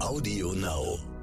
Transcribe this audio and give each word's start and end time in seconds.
Audio 0.00 0.52
Now. 0.52 1.19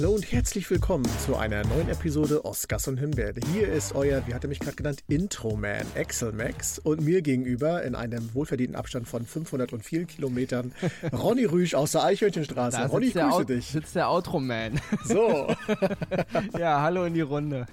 Hallo 0.00 0.14
und 0.14 0.32
herzlich 0.32 0.70
willkommen 0.70 1.04
zu 1.18 1.36
einer 1.36 1.62
neuen 1.66 1.90
Episode 1.90 2.46
Oscars 2.46 2.88
und 2.88 2.96
Himbeere. 2.96 3.38
Hier 3.52 3.70
ist 3.70 3.94
euer, 3.94 4.26
wie 4.26 4.32
hat 4.32 4.42
er 4.42 4.48
mich 4.48 4.58
gerade 4.58 4.74
genannt, 4.74 5.04
Intro-Man, 5.08 5.84
Axel 5.94 6.32
Max 6.32 6.78
und 6.78 7.02
mir 7.02 7.20
gegenüber 7.20 7.82
in 7.82 7.94
einem 7.94 8.32
wohlverdienten 8.32 8.76
Abstand 8.76 9.06
von 9.06 9.26
504 9.26 10.06
Kilometern 10.06 10.72
Ronny 11.12 11.44
Rüsch 11.44 11.74
aus 11.74 11.92
der 11.92 12.04
Eichhörnchenstraße. 12.04 12.78
Da 12.78 12.86
Ronny, 12.86 13.08
ich 13.08 13.12
grüße 13.12 13.30
Out- 13.30 13.48
dich. 13.50 13.66
sitzt 13.66 13.94
der 13.94 14.08
Outro-Man. 14.08 14.80
So, 15.04 15.54
ja, 16.58 16.80
hallo 16.80 17.04
in 17.04 17.12
die 17.12 17.20
Runde. 17.20 17.66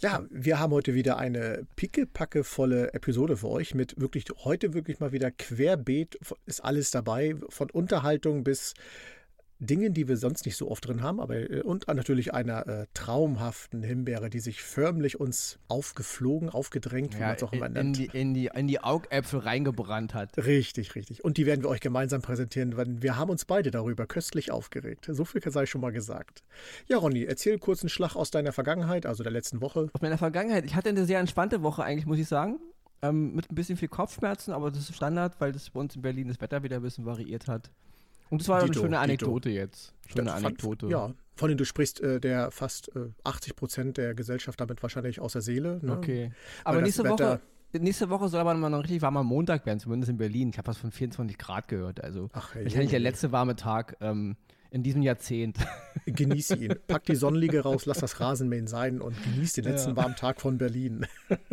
ja, 0.00 0.22
wir 0.28 0.58
haben 0.58 0.74
heute 0.74 0.92
wieder 0.92 1.16
eine 1.16 1.66
pickepackevolle 1.74 2.92
Episode 2.92 3.38
für 3.38 3.48
euch 3.48 3.74
mit 3.74 3.98
wirklich, 3.98 4.26
heute 4.44 4.74
wirklich 4.74 5.00
mal 5.00 5.12
wieder 5.12 5.30
querbeet 5.30 6.18
ist 6.44 6.62
alles 6.62 6.90
dabei, 6.90 7.34
von 7.48 7.70
Unterhaltung 7.70 8.44
bis 8.44 8.74
Dingen, 9.60 9.92
die 9.92 10.08
wir 10.08 10.16
sonst 10.16 10.46
nicht 10.46 10.56
so 10.56 10.70
oft 10.70 10.86
drin 10.86 11.02
haben, 11.02 11.20
aber 11.20 11.36
äh, 11.36 11.60
und 11.60 11.86
natürlich 11.86 12.32
einer 12.32 12.66
äh, 12.66 12.86
traumhaften 12.94 13.82
Himbeere, 13.82 14.30
die 14.30 14.40
sich 14.40 14.62
förmlich 14.62 15.20
uns 15.20 15.58
aufgeflogen, 15.68 16.48
aufgedrängt, 16.48 17.14
wie 17.14 17.20
man 17.20 17.36
es 17.36 17.42
auch 17.42 17.52
immer 17.52 17.66
in, 17.66 17.72
nennt. 17.74 17.98
die, 17.98 18.06
in, 18.06 18.32
die, 18.32 18.50
in 18.54 18.66
die 18.66 18.80
Augäpfel 18.80 19.40
reingebrannt 19.40 20.14
hat. 20.14 20.36
Richtig, 20.38 20.94
richtig. 20.94 21.22
Und 21.24 21.36
die 21.36 21.44
werden 21.44 21.62
wir 21.62 21.68
euch 21.68 21.80
gemeinsam 21.80 22.22
präsentieren, 22.22 22.76
weil 22.76 23.02
wir 23.02 23.16
haben 23.16 23.30
uns 23.30 23.44
beide 23.44 23.70
darüber 23.70 24.06
köstlich 24.06 24.50
aufgeregt. 24.50 25.08
So 25.10 25.24
viel 25.24 25.42
sei 25.50 25.66
schon 25.66 25.82
mal 25.82 25.92
gesagt. 25.92 26.42
Ja, 26.88 26.98
Ronny, 26.98 27.24
erzähl 27.24 27.58
kurz 27.58 27.82
einen 27.82 27.90
Schlag 27.90 28.16
aus 28.16 28.30
deiner 28.30 28.52
Vergangenheit, 28.52 29.04
also 29.04 29.22
der 29.22 29.32
letzten 29.32 29.60
Woche. 29.60 29.90
Aus 29.92 30.00
meiner 30.00 30.18
Vergangenheit, 30.18 30.64
ich 30.64 30.74
hatte 30.74 30.88
eine 30.88 31.04
sehr 31.04 31.20
entspannte 31.20 31.62
Woche 31.62 31.82
eigentlich, 31.82 32.06
muss 32.06 32.18
ich 32.18 32.28
sagen. 32.28 32.58
Ähm, 33.02 33.34
mit 33.34 33.50
ein 33.50 33.54
bisschen 33.54 33.76
viel 33.76 33.88
Kopfschmerzen, 33.88 34.52
aber 34.52 34.70
das 34.70 34.90
ist 34.90 34.96
Standard, 34.96 35.40
weil 35.40 35.52
das 35.52 35.70
bei 35.70 35.80
uns 35.80 35.96
in 35.96 36.02
Berlin 36.02 36.28
das 36.28 36.40
Wetter 36.40 36.62
wieder 36.62 36.76
ein 36.76 36.82
bisschen 36.82 37.06
variiert 37.06 37.48
hat. 37.48 37.70
Und 38.30 38.40
das 38.40 38.48
war 38.48 38.60
Dito, 38.60 38.66
eine 38.66 38.74
schöne 38.74 38.88
Dito. 38.90 39.00
Anekdote 39.02 39.50
jetzt. 39.50 39.94
Schöne 40.06 40.30
fand- 40.30 40.44
Anekdote. 40.46 40.86
Ja, 40.88 41.12
von 41.36 41.48
dem 41.48 41.58
du 41.58 41.64
sprichst, 41.64 42.00
äh, 42.00 42.20
der 42.20 42.50
fast 42.50 42.94
äh, 42.96 43.08
80 43.24 43.56
Prozent 43.56 43.96
der 43.98 44.14
Gesellschaft 44.14 44.60
damit 44.60 44.82
wahrscheinlich 44.82 45.20
aus 45.20 45.32
der 45.32 45.42
Seele. 45.42 45.78
Ne? 45.82 45.92
Okay. 45.96 46.32
Aber 46.64 46.80
nächste 46.80 47.04
Wetter- 47.04 47.40
Woche, 47.72 47.80
nächste 47.80 48.08
Woche 48.10 48.28
soll 48.28 48.40
aber 48.40 48.54
mal 48.54 48.68
noch 48.70 48.82
richtig 48.82 49.02
warmer 49.02 49.22
Montag 49.24 49.66
werden, 49.66 49.78
zumindest 49.80 50.10
in 50.10 50.16
Berlin. 50.18 50.50
Ich 50.50 50.58
habe 50.58 50.68
was 50.68 50.78
von 50.78 50.90
24 50.92 51.38
Grad 51.38 51.68
gehört. 51.68 52.02
Also 52.02 52.28
Ach, 52.32 52.54
hey, 52.54 52.64
wahrscheinlich 52.64 52.90
der 52.90 53.00
letzte 53.00 53.32
warme 53.32 53.56
Tag 53.56 53.96
ähm, 54.00 54.36
in 54.70 54.82
diesem 54.82 55.02
Jahrzehnt. 55.02 55.56
Genieße 56.06 56.56
ihn. 56.56 56.74
Pack 56.86 57.04
die 57.06 57.14
Sonnenliege 57.16 57.60
raus, 57.60 57.86
lass 57.86 57.98
das 57.98 58.20
Rasenmähen 58.20 58.66
sein 58.68 59.00
und 59.00 59.16
genieß 59.24 59.54
den 59.54 59.64
letzten 59.64 59.90
Ja. 59.90 59.96
warmen 59.96 60.16
Tag 60.16 60.40
von 60.40 60.58
Berlin. 60.58 61.06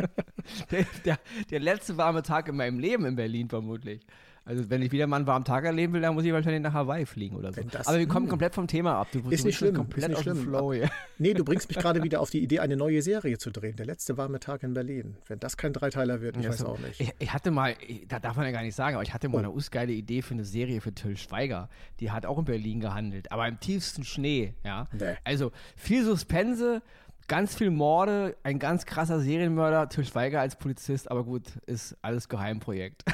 Der, 0.70 0.86
der, 1.04 1.18
der 1.50 1.60
letzte 1.60 1.98
warme 1.98 2.22
Tag 2.22 2.48
in 2.48 2.56
meinem 2.56 2.78
Leben 2.78 3.04
in 3.04 3.16
Berlin 3.16 3.48
vermutlich. 3.50 4.00
Also 4.44 4.70
wenn 4.70 4.80
ich 4.82 4.92
wieder 4.92 5.06
mal 5.06 5.16
einen 5.16 5.26
warmen 5.26 5.44
Tag 5.44 5.64
erleben 5.64 5.92
will, 5.92 6.00
dann 6.00 6.14
muss 6.14 6.24
ich 6.24 6.32
wahrscheinlich 6.32 6.62
nach 6.62 6.72
Hawaii 6.72 7.04
fliegen 7.04 7.36
oder 7.36 7.52
so. 7.52 7.60
Das- 7.70 7.86
Aber 7.86 7.98
wir 7.98 8.08
kommen 8.08 8.24
hm. 8.26 8.30
komplett 8.30 8.54
vom 8.54 8.66
Thema 8.66 8.94
ab. 9.00 9.08
Du, 9.12 9.18
Ist 9.30 9.42
du 9.44 9.48
nicht 9.48 9.56
schlimm, 9.58 9.74
komplett 9.74 10.04
ist 10.04 10.08
nicht 10.08 10.22
schlimm. 10.22 10.36
Flow 10.44 10.72
hier. 10.72 10.90
Nee, 11.18 11.34
du 11.34 11.44
bringst 11.44 11.68
mich 11.68 11.78
gerade 11.78 12.02
wieder 12.02 12.20
auf 12.20 12.30
die 12.30 12.42
Idee, 12.42 12.60
eine 12.60 12.76
neue 12.76 13.02
Serie 13.02 13.36
zu 13.38 13.50
drehen. 13.50 13.76
Der 13.76 13.86
letzte 13.86 14.16
warme 14.16 14.40
Tag 14.40 14.62
in 14.62 14.72
Berlin. 14.74 15.16
Wenn 15.26 15.38
das 15.40 15.56
kein 15.56 15.72
Dreiteiler 15.72 16.20
wird, 16.20 16.36
ich 16.38 16.48
weiß 16.48 16.64
auch 16.64 16.78
nicht. 16.78 17.00
Ich, 17.00 17.12
ich 17.18 17.32
hatte 17.32 17.50
mal, 17.50 17.74
da 18.08 18.18
darf 18.20 18.36
man 18.36 18.46
ja 18.46 18.52
gar 18.52 18.62
nicht 18.62 18.74
sagen, 18.74 18.94
aber 18.96 19.02
ich 19.02 19.12
hatte 19.12 19.28
Oh. 19.28 19.32
mal 19.32 19.38
eine 19.40 19.50
usgeile 19.50 19.92
Idee 19.92 20.22
für 20.22 20.34
eine 20.34 20.44
Serie 20.44 20.80
für 20.80 20.92
Till 20.94 21.16
Schweiger. 21.16 21.68
Die 22.00 22.10
hat 22.10 22.24
auch 22.24 22.38
in 22.38 22.44
Berlin 22.46 22.80
gehandelt, 22.80 23.30
aber 23.32 23.46
im 23.48 23.60
tiefsten 23.60 24.04
Schnee, 24.04 24.54
ja. 24.64 24.88
Nee. 24.92 25.16
Also 25.24 25.52
viel 25.76 26.04
Suspense, 26.04 26.80
ganz 27.26 27.54
viel 27.56 27.70
Morde, 27.70 28.36
ein 28.42 28.58
ganz 28.58 28.86
krasser 28.86 29.20
Serienmörder, 29.20 29.88
Till 29.90 30.04
Schweiger 30.06 30.40
als 30.40 30.56
Polizist, 30.56 31.10
aber 31.10 31.24
gut, 31.24 31.42
ist 31.66 31.96
alles 32.00 32.28
Geheimprojekt. 32.30 33.04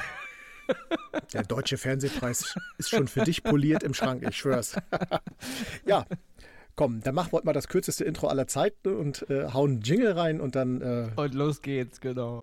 Der 1.33 1.43
deutsche 1.43 1.77
Fernsehpreis 1.77 2.55
ist 2.77 2.89
schon 2.89 3.07
für 3.07 3.21
dich 3.23 3.43
poliert 3.43 3.83
im 3.83 3.93
Schrank, 3.93 4.23
ich 4.27 4.37
schwör's. 4.37 4.75
ja, 5.85 6.05
komm, 6.75 7.01
dann 7.01 7.15
machen 7.15 7.31
wir 7.31 7.37
heute 7.37 7.45
mal 7.45 7.53
das 7.53 7.67
kürzeste 7.67 8.03
Intro 8.03 8.27
aller 8.27 8.47
Zeiten 8.47 8.95
und 8.95 9.29
äh, 9.29 9.51
hauen 9.51 9.71
einen 9.71 9.81
Jingle 9.81 10.11
rein 10.13 10.41
und 10.41 10.55
dann 10.55 10.81
äh, 10.81 11.09
Und 11.15 11.33
los 11.33 11.61
geht's, 11.61 11.99
genau. 11.99 12.41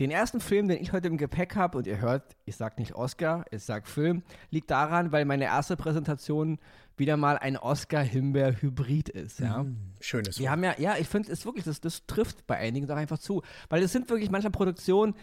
Den 0.00 0.10
ersten 0.10 0.40
Film, 0.40 0.66
den 0.66 0.82
ich 0.82 0.92
heute 0.92 1.06
im 1.06 1.16
Gepäck 1.16 1.54
habe, 1.54 1.78
und 1.78 1.86
ihr 1.86 2.00
hört, 2.00 2.36
ich 2.46 2.56
sag 2.56 2.80
nicht 2.80 2.96
Oscar, 2.96 3.44
ich 3.52 3.62
sag 3.62 3.86
Film, 3.86 4.24
liegt 4.50 4.68
daran, 4.70 5.12
weil 5.12 5.24
meine 5.24 5.44
erste 5.44 5.76
Präsentation 5.76 6.58
wieder 6.96 7.16
mal 7.16 7.38
ein 7.38 7.56
Oscar-Himbeer-Hybrid 7.56 9.08
ist. 9.08 9.38
Ja? 9.38 9.64
schönes 10.00 10.38
Wir 10.40 10.50
haben 10.50 10.64
ja, 10.64 10.74
ja, 10.78 10.96
ich 10.98 11.06
finde 11.06 11.30
es 11.30 11.44
wirklich, 11.44 11.64
das, 11.64 11.80
das 11.80 12.06
trifft 12.06 12.44
bei 12.48 12.56
einigen 12.56 12.88
doch 12.88 12.96
einfach 12.96 13.18
zu. 13.18 13.42
Weil 13.68 13.82
es 13.84 13.92
sind 13.92 14.08
wirklich 14.10 14.30
manchmal 14.30 14.50
Produktionen, 14.50 15.14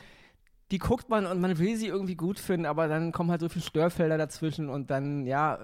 die 0.72 0.80
guckt 0.80 1.10
man 1.10 1.26
und 1.26 1.42
man 1.42 1.60
will 1.60 1.76
sie 1.76 1.88
irgendwie 1.88 2.16
gut 2.16 2.40
finden, 2.40 2.66
aber 2.66 2.88
dann 2.88 3.12
kommen 3.12 3.30
halt 3.30 3.42
so 3.42 3.50
viele 3.50 3.66
Störfelder 3.66 4.18
dazwischen 4.18 4.70
und 4.70 4.90
dann, 4.90 5.26
ja, 5.26 5.60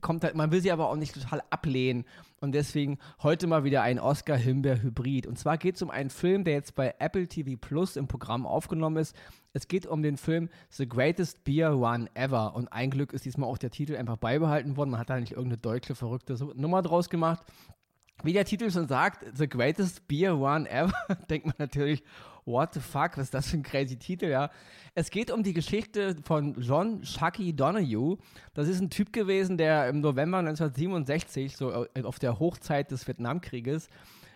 kommt 0.00 0.22
halt, 0.22 0.36
man 0.36 0.52
will 0.52 0.62
sie 0.62 0.70
aber 0.70 0.88
auch 0.88 0.96
nicht 0.96 1.14
total 1.14 1.42
ablehnen. 1.50 2.04
Und 2.40 2.52
deswegen 2.54 2.98
heute 3.22 3.46
mal 3.46 3.64
wieder 3.64 3.82
ein 3.82 3.98
Oscar-Himbeer-Hybrid. 3.98 5.26
Und 5.26 5.38
zwar 5.38 5.58
geht 5.58 5.76
es 5.76 5.82
um 5.82 5.90
einen 5.90 6.10
Film, 6.10 6.44
der 6.44 6.54
jetzt 6.54 6.74
bei 6.74 6.94
Apple 6.98 7.26
TV 7.26 7.56
Plus 7.60 7.96
im 7.96 8.08
Programm 8.08 8.46
aufgenommen 8.46 8.96
ist. 8.96 9.16
Es 9.52 9.68
geht 9.68 9.86
um 9.86 10.02
den 10.02 10.16
Film 10.16 10.48
The 10.70 10.88
Greatest 10.88 11.44
Beer 11.44 11.70
Run 11.70 12.08
Ever. 12.14 12.54
Und 12.54 12.72
ein 12.72 12.90
Glück 12.90 13.12
ist 13.12 13.24
diesmal 13.24 13.48
auch 13.48 13.58
der 13.58 13.70
Titel 13.70 13.96
einfach 13.96 14.16
beibehalten 14.16 14.76
worden. 14.76 14.90
Man 14.90 15.00
hat 15.00 15.10
da 15.10 15.18
nicht 15.18 15.32
irgendeine 15.32 15.58
deutsche, 15.58 15.94
verrückte 15.94 16.34
Nummer 16.54 16.82
draus 16.82 17.10
gemacht. 17.10 17.42
Wie 18.24 18.32
der 18.32 18.44
Titel 18.44 18.70
schon 18.70 18.86
sagt, 18.86 19.24
The 19.36 19.48
Greatest 19.48 20.06
Beer 20.06 20.38
One 20.38 20.70
Ever, 20.70 20.92
denkt 21.30 21.46
man 21.46 21.56
natürlich, 21.58 22.02
what 22.44 22.74
the 22.74 22.80
fuck, 22.80 23.16
was 23.16 23.24
ist 23.24 23.34
das 23.34 23.48
für 23.48 23.56
ein 23.56 23.62
crazy 23.62 23.96
Titel, 23.96 24.26
ja. 24.26 24.50
Es 24.94 25.10
geht 25.10 25.30
um 25.30 25.42
die 25.42 25.54
Geschichte 25.54 26.16
von 26.24 26.60
John 26.60 27.04
Shucky 27.04 27.54
Donahue. 27.54 28.18
Das 28.54 28.68
ist 28.68 28.80
ein 28.80 28.90
Typ 28.90 29.12
gewesen, 29.12 29.56
der 29.56 29.88
im 29.88 30.00
November 30.00 30.38
1967, 30.38 31.56
so 31.56 31.86
äh, 31.94 32.02
auf 32.02 32.18
der 32.18 32.38
Hochzeit 32.38 32.90
des 32.90 33.06
Vietnamkrieges, 33.06 33.88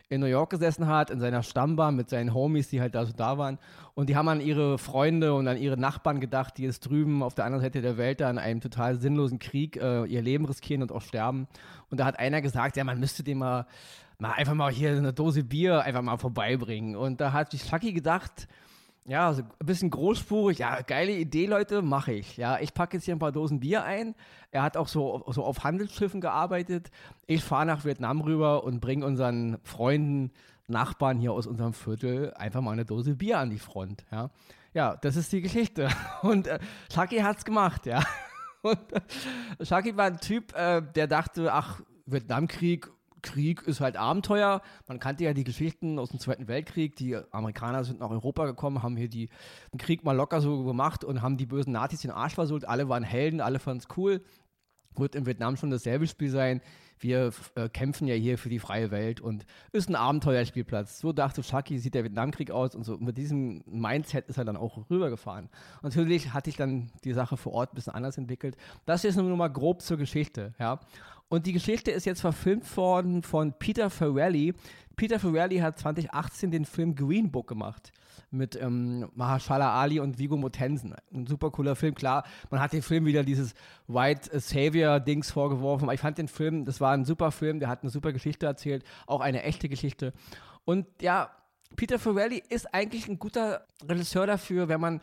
in 0.09 0.21
New 0.21 0.27
York 0.27 0.50
gesessen 0.50 0.87
hat, 0.87 1.11
in 1.11 1.19
seiner 1.19 1.43
Stammbar 1.43 1.91
mit 1.91 2.09
seinen 2.09 2.33
Homies, 2.33 2.69
die 2.69 2.81
halt 2.81 2.95
da 2.95 3.05
so 3.05 3.12
da 3.12 3.39
waren. 3.39 3.59
Und 3.95 4.09
die 4.09 4.16
haben 4.16 4.28
an 4.28 4.41
ihre 4.41 4.78
Freunde 4.78 5.34
und 5.34 5.49
an 5.49 5.59
ihre 5.59 5.77
Nachbarn 5.77 6.21
gedacht, 6.21 6.59
die 6.59 6.62
jetzt 6.62 6.81
drüben 6.81 7.22
auf 7.22 7.34
der 7.34 7.45
anderen 7.45 7.62
Seite 7.62 7.83
der 7.83 7.97
Welt 7.97 8.21
da 8.21 8.31
in 8.31 8.39
einem 8.39 8.61
total 8.61 9.00
sinnlosen 9.00 9.39
Krieg 9.39 9.77
äh, 9.77 10.05
ihr 10.05 10.22
Leben 10.22 10.45
riskieren 10.45 10.83
und 10.83 10.93
auch 10.93 11.03
sterben. 11.03 11.49
Und 11.91 11.99
da 11.99 12.05
hat 12.05 12.19
einer 12.19 12.41
gesagt, 12.41 12.77
ja, 12.77 12.84
man 12.84 13.00
müsste 13.00 13.25
dem 13.25 13.39
mal, 13.39 13.66
mal 14.19 14.32
einfach 14.32 14.54
mal 14.54 14.72
hier 14.72 14.91
eine 14.91 15.12
Dose 15.12 15.44
Bier 15.44 15.82
einfach 15.82 16.03
mal 16.03 16.19
vorbeibringen. 16.19 16.97
Und 16.97 17.21
da 17.21 17.32
hat 17.32 17.50
sich 17.50 17.65
Chucky 17.69 17.93
gedacht, 17.93 18.49
ja, 19.04 19.32
so 19.32 19.43
ein 19.43 19.66
bisschen 19.66 19.91
großspurig. 19.91 20.59
Ja, 20.59 20.81
geile 20.82 21.12
Idee, 21.12 21.47
Leute, 21.47 21.81
mache 21.82 22.12
ich. 22.12 22.37
Ja, 22.37 22.59
ich 22.59 22.75
packe 22.75 22.97
jetzt 22.97 23.04
hier 23.04 23.15
ein 23.15 23.21
paar 23.21 23.32
Dosen 23.32 23.60
Bier 23.60 23.84
ein. 23.84 24.15
Er 24.50 24.62
hat 24.62 24.77
auch 24.77 24.88
so, 24.88 25.25
so 25.28 25.44
auf 25.44 25.62
Handelsschiffen 25.62 26.21
gearbeitet. 26.21 26.91
Ich 27.27 27.44
fahre 27.44 27.66
nach 27.66 27.84
Vietnam 27.84 28.21
rüber 28.21 28.65
und 28.65 28.81
bringe 28.81 29.06
unseren 29.06 29.59
Freunden, 29.62 30.33
Nachbarn 30.69 31.19
hier 31.19 31.33
aus 31.33 31.47
unserem 31.47 31.72
Viertel 31.72 32.34
einfach 32.34 32.60
mal 32.60 32.72
eine 32.72 32.84
Dose 32.84 33.15
Bier 33.15 33.38
an 33.38 33.50
die 33.50 33.59
Front. 33.59 34.04
Ja, 34.10 34.31
ja 34.75 34.97
das 34.97 35.16
ist 35.16 35.33
die 35.33 35.41
Geschichte. 35.41 35.88
Und 36.22 36.48
äh, 36.48 36.59
Chucky 36.93 37.19
hat's 37.19 37.44
gemacht, 37.44 37.87
ja. 37.87 38.03
Und 38.62 38.93
äh, 38.93 39.65
Chucky 39.65 39.97
war 39.97 40.06
ein 40.06 40.19
Typ, 40.19 40.54
äh, 40.56 40.83
der 40.83 41.06
dachte, 41.06 41.53
ach, 41.53 41.81
Vietnamkrieg, 42.06 42.91
Krieg 43.22 43.62
ist 43.62 43.81
halt 43.81 43.97
Abenteuer. 43.97 44.62
Man 44.87 44.99
kannte 44.99 45.25
ja 45.25 45.34
die 45.34 45.44
Geschichten 45.44 45.99
aus 45.99 46.10
dem 46.10 46.21
Zweiten 46.21 46.49
Weltkrieg. 46.49 46.97
Die 46.97 47.16
Amerikaner 47.31 47.84
sind 47.84 48.00
nach 48.00 48.10
Europa 48.10 48.47
gekommen, 48.47 48.82
haben 48.82 48.97
hier 48.97 49.09
die, 49.09 49.28
den 49.72 49.78
Krieg 49.78 50.04
mal 50.04 50.12
locker 50.12 50.41
so 50.41 50.65
gemacht 50.65 51.04
und 51.04 51.22
haben 51.22 51.37
die 51.37 51.47
bösen 51.47 51.72
Nazis 51.72 52.00
den 52.00 52.10
Arsch 52.10 52.34
versucht. 52.34 52.66
Alle 52.66 52.89
waren 52.89 53.03
Helden, 53.03 53.41
alle 53.41 53.59
fanden 53.59 53.84
es 53.89 53.97
cool. 53.97 54.22
Wird 54.97 55.15
in 55.15 55.27
Vietnam 55.27 55.57
schon 55.57 55.71
dasselbe 55.71 56.07
Spiel 56.07 56.30
sein. 56.30 56.60
Wir 56.98 57.33
äh, 57.54 57.69
kämpfen 57.69 58.07
ja 58.07 58.15
hier 58.15 58.39
für 58.39 58.48
die 58.48 58.59
freie 58.59 58.91
Welt 58.91 59.21
und 59.21 59.45
ist 59.72 59.89
ein 59.89 59.97
Abenteuerspielplatz. 59.97 60.98
So 60.98 61.13
dachte 61.13 61.43
Chucky, 61.43 61.78
sieht 61.78 61.95
der 61.95 62.04
Vietnamkrieg 62.04 62.51
aus 62.51 62.75
und 62.75 62.84
so 62.84 62.97
mit 62.98 63.19
diesem 63.19 63.63
Mindset 63.66 64.28
ist 64.28 64.39
er 64.39 64.45
dann 64.45 64.57
auch 64.57 64.89
rübergefahren. 64.91 65.47
Und 65.83 65.84
natürlich 65.84 66.33
hatte 66.33 66.51
ich 66.51 66.57
dann 66.57 66.91
die 67.04 67.13
Sache 67.13 67.37
vor 67.37 67.53
Ort 67.53 67.72
ein 67.72 67.77
bisschen 67.77 67.95
anders 67.95 68.19
entwickelt. 68.19 68.57
Das 68.87 69.04
ist 69.04 69.16
nur 69.16 69.37
mal 69.37 69.48
grob 69.48 69.83
zur 69.83 69.97
Geschichte, 69.97 70.54
ja. 70.59 70.81
Und 71.28 71.47
die 71.47 71.53
Geschichte 71.53 71.91
ist 71.91 72.07
jetzt 72.07 72.21
verfilmt 72.21 72.77
worden 72.77 73.22
von 73.22 73.53
Peter 73.59 73.91
Farrelly. 73.91 74.54
Peter 74.95 75.19
Farrelly 75.19 75.59
hat 75.59 75.78
2018 75.78 76.53
den 76.53 76.65
Film 76.65 76.95
Green 76.95 77.33
Book 77.33 77.49
gemacht 77.49 77.92
mit 78.31 78.60
ähm, 78.60 79.09
Mahershala 79.15 79.81
Ali 79.81 80.01
und 80.01 80.19
Viggo 80.19 80.37
Mortensen. 80.37 80.95
Ein 81.13 81.27
super 81.27 81.51
cooler 81.51 81.75
Film, 81.75 81.95
klar. 81.95 82.25
Man 82.51 82.60
hat 82.60 82.72
dem 82.72 82.83
Film 82.83 83.07
wieder 83.07 83.25
dieses 83.25 83.54
White 83.89 84.39
Savior 84.39 85.01
Dings 85.01 85.31
vorgeworfen, 85.31 85.84
aber 85.84 85.95
ich 85.95 86.01
fand 86.01 86.19
den 86.19 86.28
Film, 86.28 86.65
das 86.65 86.81
war 86.81 86.85
ein 86.91 87.04
super 87.04 87.30
Film, 87.30 87.60
der 87.60 87.68
hat 87.68 87.83
eine 87.83 87.91
super 87.91 88.12
Geschichte 88.12 88.47
erzählt, 88.47 88.84
auch 89.06 89.21
eine 89.21 89.42
echte 89.42 89.68
Geschichte. 89.68 90.12
Und 90.65 90.86
ja, 91.00 91.30
Peter 91.74 91.98
Farrelly 91.98 92.42
ist 92.48 92.72
eigentlich 92.72 93.09
ein 93.09 93.18
guter 93.18 93.66
Regisseur 93.88 94.27
dafür, 94.27 94.68
wenn 94.68 94.80
man 94.80 95.00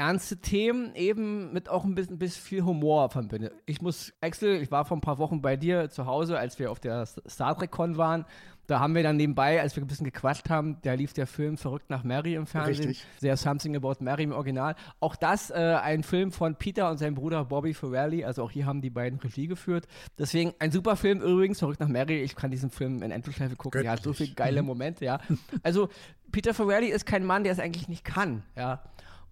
ernste 0.00 0.38
Themen 0.38 0.94
eben 0.94 1.52
mit 1.52 1.68
auch 1.68 1.84
ein 1.84 1.94
bisschen, 1.94 2.18
bisschen 2.18 2.42
viel 2.42 2.64
Humor 2.64 3.10
verbinde. 3.10 3.52
Ich 3.66 3.82
muss, 3.82 4.14
Axel, 4.22 4.62
ich 4.62 4.70
war 4.70 4.86
vor 4.86 4.96
ein 4.96 5.02
paar 5.02 5.18
Wochen 5.18 5.42
bei 5.42 5.56
dir 5.56 5.90
zu 5.90 6.06
Hause, 6.06 6.38
als 6.38 6.58
wir 6.58 6.70
auf 6.70 6.80
der 6.80 7.04
Star 7.04 7.56
Trek 7.56 7.70
Con 7.70 7.98
waren. 7.98 8.24
Da 8.66 8.80
haben 8.80 8.94
wir 8.94 9.02
dann 9.02 9.16
nebenbei, 9.16 9.60
als 9.60 9.76
wir 9.76 9.82
ein 9.82 9.88
bisschen 9.88 10.04
gequatscht 10.04 10.48
haben, 10.48 10.78
da 10.82 10.94
lief 10.94 11.12
der 11.12 11.26
Film 11.26 11.58
Verrückt 11.58 11.90
nach 11.90 12.02
Mary 12.02 12.34
im 12.34 12.46
Fernsehen. 12.46 12.86
Richtig. 12.86 13.04
Sehr 13.18 13.36
Something 13.36 13.76
About 13.76 13.96
Mary 13.98 14.22
im 14.22 14.32
Original. 14.32 14.74
Auch 15.00 15.16
das 15.16 15.50
äh, 15.50 15.54
ein 15.54 16.02
Film 16.02 16.32
von 16.32 16.54
Peter 16.54 16.88
und 16.88 16.96
seinem 16.96 17.16
Bruder 17.16 17.44
Bobby 17.44 17.74
Ferrelli. 17.74 18.24
Also 18.24 18.44
auch 18.44 18.50
hier 18.50 18.64
haben 18.64 18.80
die 18.80 18.90
beiden 18.90 19.18
Regie 19.18 19.48
geführt. 19.48 19.86
Deswegen 20.18 20.54
ein 20.60 20.70
super 20.70 20.96
Film 20.96 21.20
übrigens, 21.20 21.58
Verrückt 21.58 21.80
nach 21.80 21.88
Mary. 21.88 22.22
Ich 22.22 22.36
kann 22.36 22.50
diesen 22.50 22.70
Film 22.70 23.02
in 23.02 23.10
Endlosschleife 23.10 23.56
gucken. 23.56 23.82
Ja, 23.84 23.98
so 23.98 24.14
viele 24.14 24.34
geile 24.34 24.62
mhm. 24.62 24.68
Momente, 24.68 25.04
ja. 25.04 25.18
Also 25.62 25.90
Peter 26.32 26.54
Ferrelli 26.54 26.86
ist 26.88 27.04
kein 27.04 27.24
Mann, 27.24 27.42
der 27.44 27.52
es 27.52 27.58
eigentlich 27.58 27.88
nicht 27.88 28.04
kann, 28.04 28.44
ja. 28.56 28.82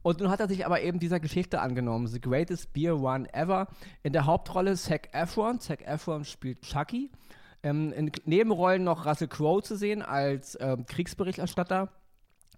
Und 0.02 0.20
nun 0.20 0.30
hat 0.30 0.40
er 0.40 0.48
sich 0.48 0.64
aber 0.64 0.80
eben 0.80 0.98
dieser 0.98 1.20
Geschichte 1.20 1.60
angenommen. 1.60 2.06
The 2.06 2.20
Greatest 2.20 2.72
Beer 2.72 2.98
One 2.98 3.32
Ever. 3.32 3.68
In 4.02 4.12
der 4.12 4.26
Hauptrolle 4.26 4.76
Zac 4.76 5.08
Efron. 5.12 5.60
Zac 5.60 5.82
Efron 5.86 6.24
spielt 6.24 6.62
Chucky. 6.62 7.10
Ähm, 7.62 7.92
in 7.92 8.12
Nebenrollen 8.24 8.84
noch 8.84 9.04
Russell 9.04 9.28
Crowe 9.28 9.62
zu 9.62 9.76
sehen 9.76 10.02
als 10.02 10.56
ähm, 10.60 10.86
Kriegsberichterstatter. 10.86 11.90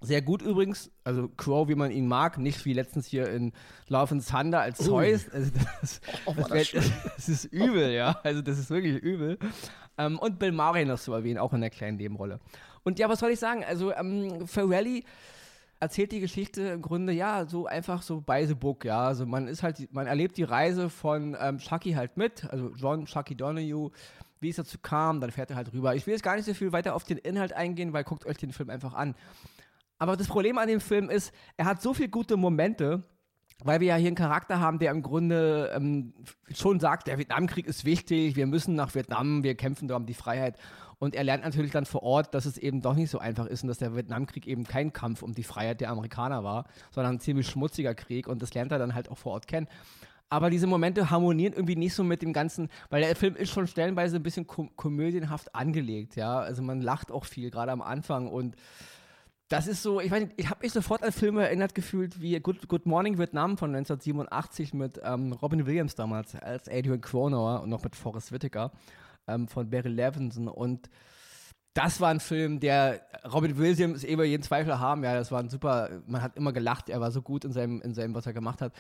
Sehr 0.03 0.23
gut 0.23 0.41
übrigens, 0.41 0.91
also 1.05 1.29
Crow, 1.29 1.69
wie 1.69 1.75
man 1.75 1.91
ihn 1.91 2.09
mag, 2.09 2.39
nicht 2.39 2.65
wie 2.65 2.73
letztens 2.73 3.07
hier 3.07 3.29
in 3.29 3.53
Love 3.89 4.13
and 4.13 4.27
Thunder 4.27 4.61
als 4.61 4.79
Zeus. 4.79 5.29
Also 5.33 5.51
das, 5.81 6.01
oh, 6.25 6.35
das, 6.37 6.49
das, 6.49 6.71
das, 6.71 6.93
das, 7.17 7.29
ist 7.29 7.45
übel, 7.47 7.93
ja. 7.93 8.19
Also 8.23 8.41
das 8.41 8.59
ist 8.59 8.71
wirklich 8.71 8.97
übel. 9.03 9.39
Ähm, 9.99 10.19
und 10.19 10.39
Bill 10.39 10.53
Murray 10.53 10.87
noch 10.87 10.99
zu 10.99 11.13
erwähnen, 11.13 11.39
auch 11.39 11.53
in 11.53 11.61
der 11.61 11.69
kleinen 11.69 11.99
Nebenrolle. 11.99 12.41
Und 12.83 12.99
ja, 12.99 13.11
was 13.11 13.21
soll 13.21 13.31
ich 13.31 13.39
sagen? 13.39 13.63
Also 13.63 13.93
ähm, 13.93 14.47
Ferrelli 14.47 15.05
erzählt 15.81 16.13
die 16.13 16.21
Geschichte 16.21 16.63
im 16.63 16.83
Grunde 16.83 17.13
ja 17.13 17.47
so 17.47 17.67
einfach 17.67 18.03
so 18.03 18.21
by 18.21 18.45
the 18.47 18.55
book, 18.55 18.85
ja. 18.85 19.07
Also 19.07 19.27
man 19.27 19.49
ist 19.49 19.63
halt, 19.63 19.93
man 19.93 20.07
erlebt 20.07 20.37
die 20.37 20.45
Reise 20.45 20.91
von 20.91 21.37
ähm, 21.41 21.59
Chucky 21.59 21.93
halt 21.93 22.17
mit, 22.17 22.45
also 22.51 22.71
John 22.77 23.07
Chucky 23.07 23.35
Donahue 23.35 23.91
wie 24.41 24.49
es 24.49 24.57
dazu 24.57 24.79
kam, 24.81 25.21
dann 25.21 25.31
fährt 25.31 25.51
er 25.51 25.57
halt 25.57 25.73
rüber. 25.73 25.95
Ich 25.95 26.07
will 26.07 26.15
jetzt 26.15 26.23
gar 26.23 26.37
nicht 26.37 26.47
so 26.47 26.55
viel 26.55 26.73
weiter 26.73 26.95
auf 26.95 27.05
den 27.05 27.19
Inhalt 27.19 27.53
eingehen, 27.53 27.93
weil 27.93 28.05
guckt 28.05 28.27
euch 28.27 28.39
den 28.39 28.53
Film 28.53 28.71
einfach 28.71 28.95
an. 28.95 29.15
Aber 29.99 30.17
das 30.17 30.29
Problem 30.29 30.59
an 30.59 30.67
dem 30.67 30.81
Film 30.81 31.11
ist, 31.11 31.33
er 31.57 31.67
hat 31.67 31.83
so 31.83 31.93
viele 31.93 32.09
gute 32.09 32.39
Momente, 32.39 33.03
weil 33.63 33.81
wir 33.81 33.89
ja 33.89 33.97
hier 33.97 34.07
einen 34.07 34.17
Charakter 34.17 34.59
haben, 34.59 34.79
der 34.79 34.93
im 34.93 35.03
Grunde 35.03 35.71
ähm, 35.75 36.15
schon 36.55 36.81
sagt, 36.81 37.07
der 37.07 37.19
Vietnamkrieg 37.19 37.67
ist 37.67 37.85
wichtig, 37.85 38.35
wir 38.35 38.47
müssen 38.47 38.75
nach 38.75 38.95
Vietnam, 38.95 39.43
wir 39.43 39.55
kämpfen 39.55 39.89
da 39.89 39.97
um 39.97 40.07
die 40.07 40.15
Freiheit. 40.15 40.57
Und 41.01 41.17
er 41.17 41.25
lernt 41.25 41.43
natürlich 41.43 41.73
dann 41.73 41.87
vor 41.87 42.05
Ort, 42.05 42.35
dass 42.35 42.45
es 42.45 42.59
eben 42.59 42.83
doch 42.83 42.95
nicht 42.95 43.11
so 43.11 43.19
einfach 43.19 43.47
ist 43.47 43.63
und 43.63 43.69
dass 43.69 43.79
der 43.79 43.97
Vietnamkrieg 43.97 44.47
eben 44.47 44.65
kein 44.65 44.93
Kampf 44.93 45.23
um 45.23 45.33
die 45.33 45.43
Freiheit 45.43 45.81
der 45.81 45.91
Amerikaner 45.91 46.45
war, 46.45 46.67
sondern 46.93 47.17
ein 47.17 47.21
ziemlich 47.21 47.49
schmutziger 47.49 47.95
Krieg. 47.95 48.29
Und 48.29 48.43
das 48.43 48.55
lernt 48.55 48.71
er 48.71 48.79
dann 48.79 48.95
halt 48.95 49.11
auch 49.11 49.19
vor 49.19 49.33
Ort 49.33 49.49
kennen 49.49 49.67
aber 50.31 50.49
diese 50.49 50.69
Momente 50.69 51.11
harmonieren 51.11 51.53
irgendwie 51.53 51.77
nicht 51.77 51.93
so 51.93 52.05
mit 52.05 52.23
dem 52.23 52.33
Ganzen, 52.33 52.69
weil 52.89 53.03
der 53.03 53.17
Film 53.17 53.35
ist 53.35 53.51
schon 53.51 53.67
stellenweise 53.67 54.17
ein 54.17 54.23
bisschen 54.23 54.47
kom 54.47 54.75
komödienhaft 54.77 55.55
angelegt, 55.55 56.15
ja. 56.17 56.39
Also 56.39 56.63
man 56.63 56.81
lacht 56.81 57.11
auch 57.11 57.25
viel, 57.25 57.51
gerade 57.51 57.73
am 57.73 57.83
Anfang 57.83 58.29
und 58.29 58.55
das 59.49 59.67
ist 59.67 59.83
so, 59.83 60.01
ich 60.01 60.13
meine, 60.13 60.31
ich 60.37 60.49
habe 60.49 60.61
mich 60.63 60.73
sofort 60.73 61.03
an 61.03 61.11
Filme 61.11 61.43
erinnert 61.43 61.75
gefühlt 61.75 62.21
wie 62.21 62.39
Good, 62.39 62.69
Good 62.69 62.87
Morning 62.87 63.19
Vietnam 63.19 63.59
von 63.59 63.75
1987 63.75 64.73
mit 64.73 65.01
ähm, 65.03 65.33
Robin 65.33 65.67
Williams 65.67 65.97
damals 65.97 66.37
als 66.37 66.69
Adrian 66.69 67.01
Cronauer 67.01 67.63
und 67.63 67.69
noch 67.69 67.83
mit 67.83 67.97
Forrest 67.97 68.31
Whitaker 68.31 68.71
ähm, 69.31 69.49
von 69.49 69.71
Barry 69.71 69.89
Levinson 69.89 70.49
und 70.49 70.91
das 71.75 72.01
war 72.01 72.11
ein 72.11 72.21
Film, 72.21 72.59
der 72.59 73.01
Robin 73.33 73.57
Williams 73.57 74.03
eben 74.03 74.25
jeden 74.25 74.43
Zweifel 74.43 74.81
haben, 74.81 75.05
ja, 75.05 75.15
das 75.15 75.31
war 75.31 75.41
ein 75.41 75.49
super, 75.49 76.03
man 76.07 76.21
hat 76.21 76.37
immer 76.37 76.53
gelacht, 76.53 76.89
er 76.89 77.01
war 77.01 77.13
so 77.13 77.23
gut 77.23 77.45
in 77.45 77.53
seinem, 77.53 77.81
in 77.81 77.95
seinem, 77.95 78.15
was 78.15 78.27
er 78.27 78.33
gemacht 78.33 78.61
hat. 78.61 78.73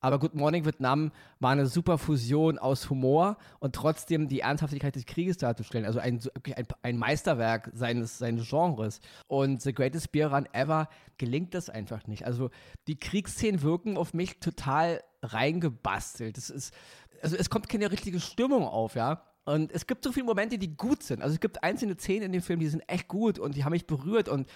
Aber 0.00 0.18
Good 0.20 0.34
Morning 0.34 0.64
Vietnam 0.64 1.10
war 1.40 1.50
eine 1.50 1.66
super 1.66 1.98
Fusion 1.98 2.58
aus 2.58 2.88
Humor 2.88 3.36
und 3.58 3.74
trotzdem 3.74 4.28
die 4.28 4.40
Ernsthaftigkeit 4.40 4.94
des 4.94 5.06
Krieges 5.06 5.38
darzustellen. 5.38 5.86
Also 5.86 5.98
ein, 5.98 6.20
ein, 6.54 6.66
ein 6.82 6.96
Meisterwerk 6.96 7.70
seines, 7.74 8.18
seines 8.18 8.48
Genres. 8.48 9.00
Und 9.26 9.60
The 9.60 9.72
Greatest 9.72 10.12
Beer 10.12 10.32
Run 10.32 10.46
Ever 10.52 10.88
gelingt 11.16 11.52
das 11.54 11.68
einfach 11.68 12.06
nicht. 12.06 12.24
Also 12.24 12.50
die 12.86 12.98
Kriegsszenen 12.98 13.62
wirken 13.62 13.96
auf 13.96 14.14
mich 14.14 14.38
total 14.38 15.02
reingebastelt. 15.22 16.38
Es 16.38 16.48
ist, 16.48 16.72
also 17.20 17.34
es 17.34 17.50
kommt 17.50 17.68
keine 17.68 17.90
richtige 17.90 18.20
Stimmung 18.20 18.64
auf, 18.64 18.94
ja. 18.94 19.27
Und 19.48 19.72
es 19.72 19.86
gibt 19.86 20.04
so 20.04 20.12
viele 20.12 20.26
Momente, 20.26 20.58
die 20.58 20.76
gut 20.76 21.02
sind. 21.02 21.22
Also 21.22 21.34
es 21.34 21.40
gibt 21.40 21.64
einzelne 21.64 21.96
Szenen 21.96 22.24
in 22.24 22.32
dem 22.32 22.42
Film, 22.42 22.60
die 22.60 22.68
sind 22.68 22.82
echt 22.86 23.08
gut 23.08 23.38
und 23.38 23.56
die 23.56 23.64
haben 23.64 23.72
mich 23.72 23.86
berührt 23.86 24.28
und 24.28 24.46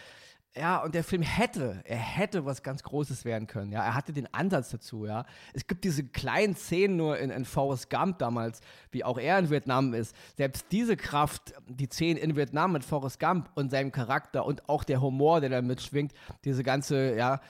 ja, 0.54 0.82
und 0.82 0.94
der 0.94 1.02
Film 1.02 1.22
hätte, 1.22 1.80
er 1.84 1.96
hätte 1.96 2.44
was 2.44 2.62
ganz 2.62 2.82
Großes 2.82 3.24
werden 3.24 3.46
können. 3.46 3.72
Ja, 3.72 3.82
er 3.82 3.94
hatte 3.94 4.12
den 4.12 4.32
Ansatz 4.34 4.68
dazu. 4.68 5.06
Ja, 5.06 5.24
es 5.54 5.66
gibt 5.66 5.84
diese 5.84 6.04
kleinen 6.04 6.54
Szenen 6.54 6.98
nur 6.98 7.18
in, 7.18 7.30
in 7.30 7.46
Forrest 7.46 7.88
Gump 7.88 8.18
damals, 8.18 8.60
wie 8.90 9.02
auch 9.02 9.16
er 9.16 9.38
in 9.38 9.48
Vietnam 9.48 9.94
ist. 9.94 10.14
Selbst 10.36 10.66
diese 10.70 10.98
Kraft, 10.98 11.54
die 11.66 11.86
Szenen 11.86 12.18
in 12.18 12.36
Vietnam 12.36 12.72
mit 12.72 12.84
Forrest 12.84 13.18
Gump 13.18 13.48
und 13.54 13.70
seinem 13.70 13.92
Charakter 13.92 14.44
und 14.44 14.68
auch 14.68 14.84
der 14.84 15.00
Humor, 15.00 15.40
der 15.40 15.48
da 15.48 15.62
mitschwingt, 15.62 16.12
diese 16.44 16.62
ganze, 16.62 17.16
ja, 17.16 17.40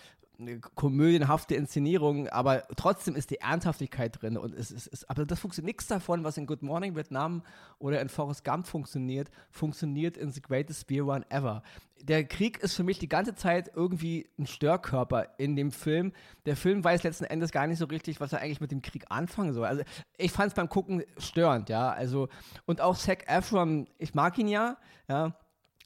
komödienhafte 0.74 1.54
Inszenierung, 1.54 2.28
aber 2.28 2.64
trotzdem 2.76 3.14
ist 3.14 3.30
die 3.30 3.40
Ernsthaftigkeit 3.40 4.20
drin 4.20 4.36
und 4.36 4.54
es 4.54 4.70
ist, 4.70 5.08
aber 5.08 5.24
das 5.24 5.40
funktioniert 5.40 5.76
nichts 5.76 5.86
davon, 5.86 6.24
was 6.24 6.36
in 6.36 6.46
Good 6.46 6.62
Morning 6.62 6.96
Vietnam 6.96 7.42
oder 7.78 8.00
in 8.00 8.08
Forrest 8.08 8.44
Gump 8.44 8.66
funktioniert, 8.66 9.30
funktioniert 9.50 10.16
in 10.16 10.30
The 10.30 10.42
Greatest 10.42 10.82
Spear 10.82 11.06
One 11.06 11.24
Ever. 11.30 11.62
Der 12.02 12.24
Krieg 12.24 12.58
ist 12.58 12.74
für 12.74 12.82
mich 12.82 12.98
die 12.98 13.08
ganze 13.08 13.34
Zeit 13.34 13.70
irgendwie 13.76 14.28
ein 14.38 14.46
Störkörper 14.46 15.38
in 15.38 15.54
dem 15.54 15.70
Film. 15.70 16.12
Der 16.46 16.56
Film 16.56 16.82
weiß 16.82 17.04
letzten 17.04 17.24
Endes 17.24 17.52
gar 17.52 17.68
nicht 17.68 17.78
so 17.78 17.84
richtig, 17.84 18.20
was 18.20 18.32
er 18.32 18.40
eigentlich 18.40 18.60
mit 18.60 18.72
dem 18.72 18.82
Krieg 18.82 19.04
anfangen 19.08 19.52
soll. 19.52 19.66
Also 19.66 19.82
ich 20.18 20.32
fand 20.32 20.48
es 20.48 20.54
beim 20.54 20.68
Gucken 20.68 21.04
störend, 21.18 21.68
ja. 21.68 21.90
Also 21.90 22.28
und 22.66 22.80
auch 22.80 22.96
Zac 22.96 23.28
Efron, 23.28 23.86
ich 23.98 24.14
mag 24.14 24.36
ihn 24.38 24.48
ja, 24.48 24.78
ja 25.08 25.36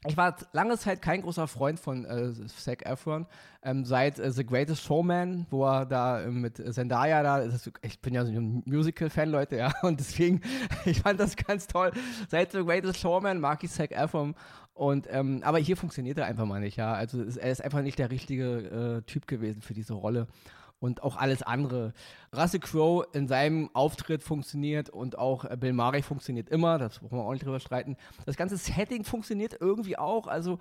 ich 0.05 0.15
war 0.15 0.35
lange 0.51 0.77
Zeit 0.77 1.01
kein 1.01 1.21
großer 1.21 1.47
Freund 1.47 1.79
von 1.79 2.05
äh, 2.05 2.33
Zac 2.47 2.85
Efron. 2.85 3.25
Ähm, 3.63 3.83
seit 3.83 4.19
äh, 4.19 4.31
The 4.31 4.45
Greatest 4.45 4.83
Showman, 4.83 5.47
wo 5.49 5.65
er 5.65 5.85
da 5.85 6.21
äh, 6.21 6.27
mit 6.27 6.57
Zendaya 6.73 7.23
da, 7.23 7.39
ist, 7.39 7.71
ich 7.81 7.99
bin 7.99 8.13
ja 8.13 8.23
so 8.23 8.31
ein 8.31 8.63
Musical-Fan, 8.65 9.29
Leute, 9.29 9.57
ja, 9.57 9.73
und 9.81 9.99
deswegen, 9.99 10.41
ich 10.85 11.01
fand 11.01 11.19
das 11.19 11.35
ganz 11.35 11.67
toll. 11.67 11.91
Seit 12.29 12.51
The 12.51 12.63
Greatest 12.63 12.99
Showman 12.99 13.39
mag 13.39 13.63
ich 13.63 13.71
Zac 13.71 13.91
Efron. 13.91 14.35
Und, 14.73 15.07
ähm, 15.09 15.41
aber 15.43 15.57
hier 15.57 15.75
funktioniert 15.75 16.19
er 16.19 16.25
einfach 16.25 16.45
mal 16.45 16.59
nicht, 16.59 16.77
ja. 16.77 16.93
Also 16.93 17.23
er 17.23 17.51
ist 17.51 17.63
einfach 17.63 17.81
nicht 17.81 17.97
der 17.97 18.11
richtige 18.11 18.99
äh, 18.99 19.01
Typ 19.01 19.25
gewesen 19.25 19.63
für 19.63 19.73
diese 19.73 19.95
Rolle 19.95 20.27
und 20.79 21.03
auch 21.03 21.15
alles 21.17 21.41
andere. 21.43 21.93
Russell 22.35 22.59
Crowe 22.59 23.07
in 23.13 23.27
seinem 23.27 23.69
Auftritt 23.73 24.23
funktioniert 24.23 24.89
und 24.89 25.17
auch 25.17 25.45
äh, 25.45 25.57
Bill 25.57 25.73
Murray 25.73 26.01
funktioniert 26.01 26.49
immer, 26.49 26.77
das 26.77 26.99
brauchen 26.99 27.17
wir 27.17 27.25
auch 27.25 27.33
nicht 27.33 27.45
drüber 27.45 27.59
streiten. 27.59 27.97
Das 28.25 28.37
ganze 28.37 28.57
Setting 28.57 29.03
funktioniert 29.03 29.57
irgendwie 29.59 29.97
auch, 29.97 30.27
also 30.27 30.59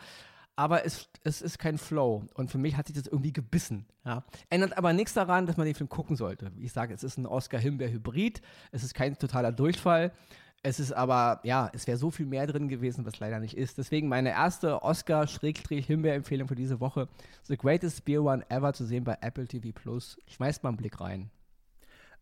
aber 0.59 0.87
es, 0.87 1.11
es 1.23 1.43
ist 1.43 1.59
kein 1.59 1.77
Flow. 1.77 2.25
Und 2.33 2.51
für 2.51 2.57
mich 2.57 2.77
hat 2.77 2.87
sich 2.87 2.97
das 2.97 3.07
irgendwie 3.07 3.33
gebissen. 3.33 3.85
Ja. 4.07 4.25
Ändert 4.49 4.79
aber 4.79 4.95
nichts 4.95 5.13
daran, 5.13 5.45
dass 5.45 5.59
man 5.59 5.67
den 5.67 5.75
Film 5.75 5.91
gucken 5.91 6.17
sollte. 6.17 6.51
Wie 6.57 6.65
ich 6.65 6.73
sage, 6.73 6.95
es 6.95 7.05
ist 7.05 7.19
ein 7.19 7.27
Oscar-Himbeer-Hybrid. 7.27 8.41
Es 8.73 8.83
ist 8.83 8.95
kein 8.95 9.19
totaler 9.19 9.53
Durchfall. 9.53 10.13
Es 10.67 10.81
ist 10.81 10.91
aber, 10.91 11.39
ja, 11.45 11.71
es 11.75 11.87
wäre 11.87 11.97
so 11.97 12.11
viel 12.11 12.27
mehr 12.27 12.45
drin 12.49 12.67
gewesen, 12.67 13.07
was 13.07 13.21
leider 13.21 13.39
nicht 13.39 13.57
ist. 13.57 13.79
Deswegen 13.79 14.09
meine 14.09 14.31
erste 14.31 14.83
Oscar-Himbeer-Empfehlung 14.83 16.49
für 16.49 16.57
diese 16.57 16.81
Woche: 16.81 17.07
The 17.45 17.57
Greatest 17.57 18.05
Beer 18.05 18.25
One 18.25 18.45
Ever 18.51 18.73
zu 18.73 18.85
sehen 18.85 19.05
bei 19.05 19.17
Apple 19.21 19.47
TV 19.47 19.69
Plus. 19.73 20.19
Schmeißt 20.27 20.65
mal 20.65 20.71
einen 20.71 20.77
Blick 20.77 21.01
rein. 21.01 21.31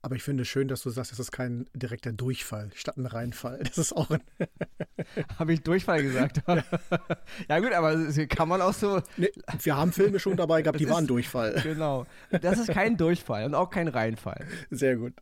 Aber 0.02 0.16
ich 0.16 0.22
finde 0.22 0.42
es 0.42 0.48
schön, 0.48 0.68
dass 0.68 0.82
du 0.82 0.90
sagst, 0.90 1.12
es 1.12 1.18
ist 1.18 1.32
kein 1.32 1.64
direkter 1.72 2.12
Durchfall 2.12 2.68
statt 2.74 2.98
ein 2.98 3.06
Reinfall. 3.06 3.60
Das 3.64 3.78
ist 3.78 3.96
auch 3.96 4.10
ein. 4.10 4.20
Habe 5.38 5.54
ich 5.54 5.62
Durchfall 5.62 6.02
gesagt? 6.02 6.42
ja, 7.48 7.60
gut, 7.60 7.72
aber 7.72 7.96
kann 8.28 8.48
man 8.50 8.60
auch 8.60 8.74
so. 8.74 9.00
Nee, 9.16 9.32
wir 9.62 9.74
haben 9.74 9.90
Filme 9.90 10.20
schon 10.20 10.36
dabei 10.36 10.60
gehabt, 10.60 10.78
die 10.78 10.84
ist, 10.84 10.90
waren 10.90 11.06
Durchfall. 11.06 11.62
Genau. 11.62 12.04
Das 12.42 12.58
ist 12.58 12.68
kein 12.68 12.98
Durchfall 12.98 13.46
und 13.46 13.54
auch 13.54 13.70
kein 13.70 13.88
Reinfall. 13.88 14.44
Sehr 14.70 14.96
gut. 14.96 15.14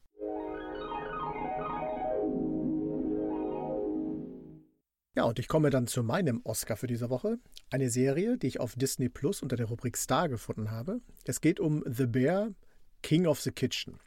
Ja, 5.15 5.25
und 5.25 5.39
ich 5.39 5.47
komme 5.47 5.69
dann 5.69 5.87
zu 5.87 6.03
meinem 6.03 6.41
Oscar 6.45 6.77
für 6.77 6.87
diese 6.87 7.11
Woche. 7.11 7.39
Eine 7.71 7.91
Serie, 7.91 8.39
die 8.39 8.47
ich 8.47 8.61
auf 8.61 8.75
Disney 8.77 9.11
Plus 9.11 9.43
unter 9.43 9.57
der 9.57 9.67
Rubrik 9.67 9.99
Star 9.99 10.31
gefunden 10.31 10.71
habe. 10.71 11.03
Es 11.27 11.43
geht 11.43 11.61
um 11.61 11.85
The 11.87 12.07
Bear, 12.07 12.53
King 13.03 13.27
of 13.27 13.39
the 13.41 13.51
Kitchen. 13.51 13.99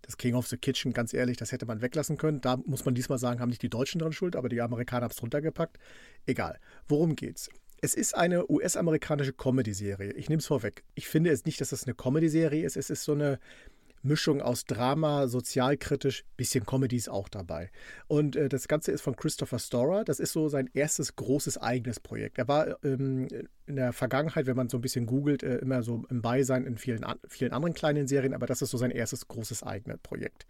Das 0.00 0.16
King 0.16 0.34
of 0.34 0.46
the 0.46 0.56
Kitchen, 0.56 0.94
ganz 0.94 1.12
ehrlich, 1.12 1.36
das 1.36 1.52
hätte 1.52 1.66
man 1.66 1.82
weglassen 1.82 2.16
können. 2.16 2.40
Da 2.40 2.56
muss 2.56 2.86
man 2.86 2.94
diesmal 2.94 3.18
sagen, 3.18 3.40
haben 3.40 3.50
nicht 3.50 3.60
die 3.60 3.68
Deutschen 3.68 3.98
dran 3.98 4.12
schuld, 4.12 4.34
aber 4.34 4.48
die 4.48 4.62
Amerikaner 4.62 5.04
haben 5.04 5.10
es 5.10 5.16
drunter 5.18 5.42
gepackt. 5.42 5.78
Egal. 6.24 6.58
Worum 6.88 7.16
geht's? 7.16 7.50
Es 7.82 7.94
ist 7.94 8.16
eine 8.16 8.50
US-amerikanische 8.50 9.34
Comedy-Serie. 9.34 10.12
Ich 10.12 10.30
nehme 10.30 10.40
es 10.40 10.46
vorweg. 10.46 10.84
Ich 10.94 11.06
finde 11.06 11.30
es 11.30 11.44
nicht, 11.44 11.60
dass 11.60 11.72
es 11.72 11.84
eine 11.84 11.94
Comedy-Serie 11.94 12.64
ist. 12.64 12.78
Es 12.78 12.88
ist 12.88 13.04
so 13.04 13.12
eine 13.12 13.38
Mischung 14.06 14.40
aus 14.40 14.64
Drama, 14.64 15.28
sozialkritisch, 15.28 16.24
bisschen 16.36 16.64
Comedy 16.64 16.96
ist 16.96 17.08
auch 17.08 17.28
dabei. 17.28 17.70
Und 18.06 18.36
äh, 18.36 18.48
das 18.48 18.68
Ganze 18.68 18.92
ist 18.92 19.02
von 19.02 19.16
Christopher 19.16 19.58
Storer. 19.58 20.04
Das 20.04 20.20
ist 20.20 20.32
so 20.32 20.48
sein 20.48 20.70
erstes 20.72 21.16
großes 21.16 21.58
eigenes 21.58 22.00
Projekt. 22.00 22.38
Er 22.38 22.48
war 22.48 22.82
ähm, 22.84 23.28
in 23.66 23.76
der 23.76 23.92
Vergangenheit, 23.92 24.46
wenn 24.46 24.56
man 24.56 24.68
so 24.68 24.78
ein 24.78 24.82
bisschen 24.82 25.06
googelt, 25.06 25.42
äh, 25.42 25.56
immer 25.56 25.82
so 25.82 26.04
im 26.08 26.22
Beisein 26.22 26.64
in 26.64 26.78
vielen, 26.78 27.04
an, 27.04 27.18
vielen 27.28 27.52
anderen 27.52 27.74
kleinen 27.74 28.06
Serien, 28.06 28.34
aber 28.34 28.46
das 28.46 28.62
ist 28.62 28.70
so 28.70 28.78
sein 28.78 28.90
erstes 28.90 29.28
großes 29.28 29.62
eigenes 29.62 29.98
Projekt. 29.98 30.46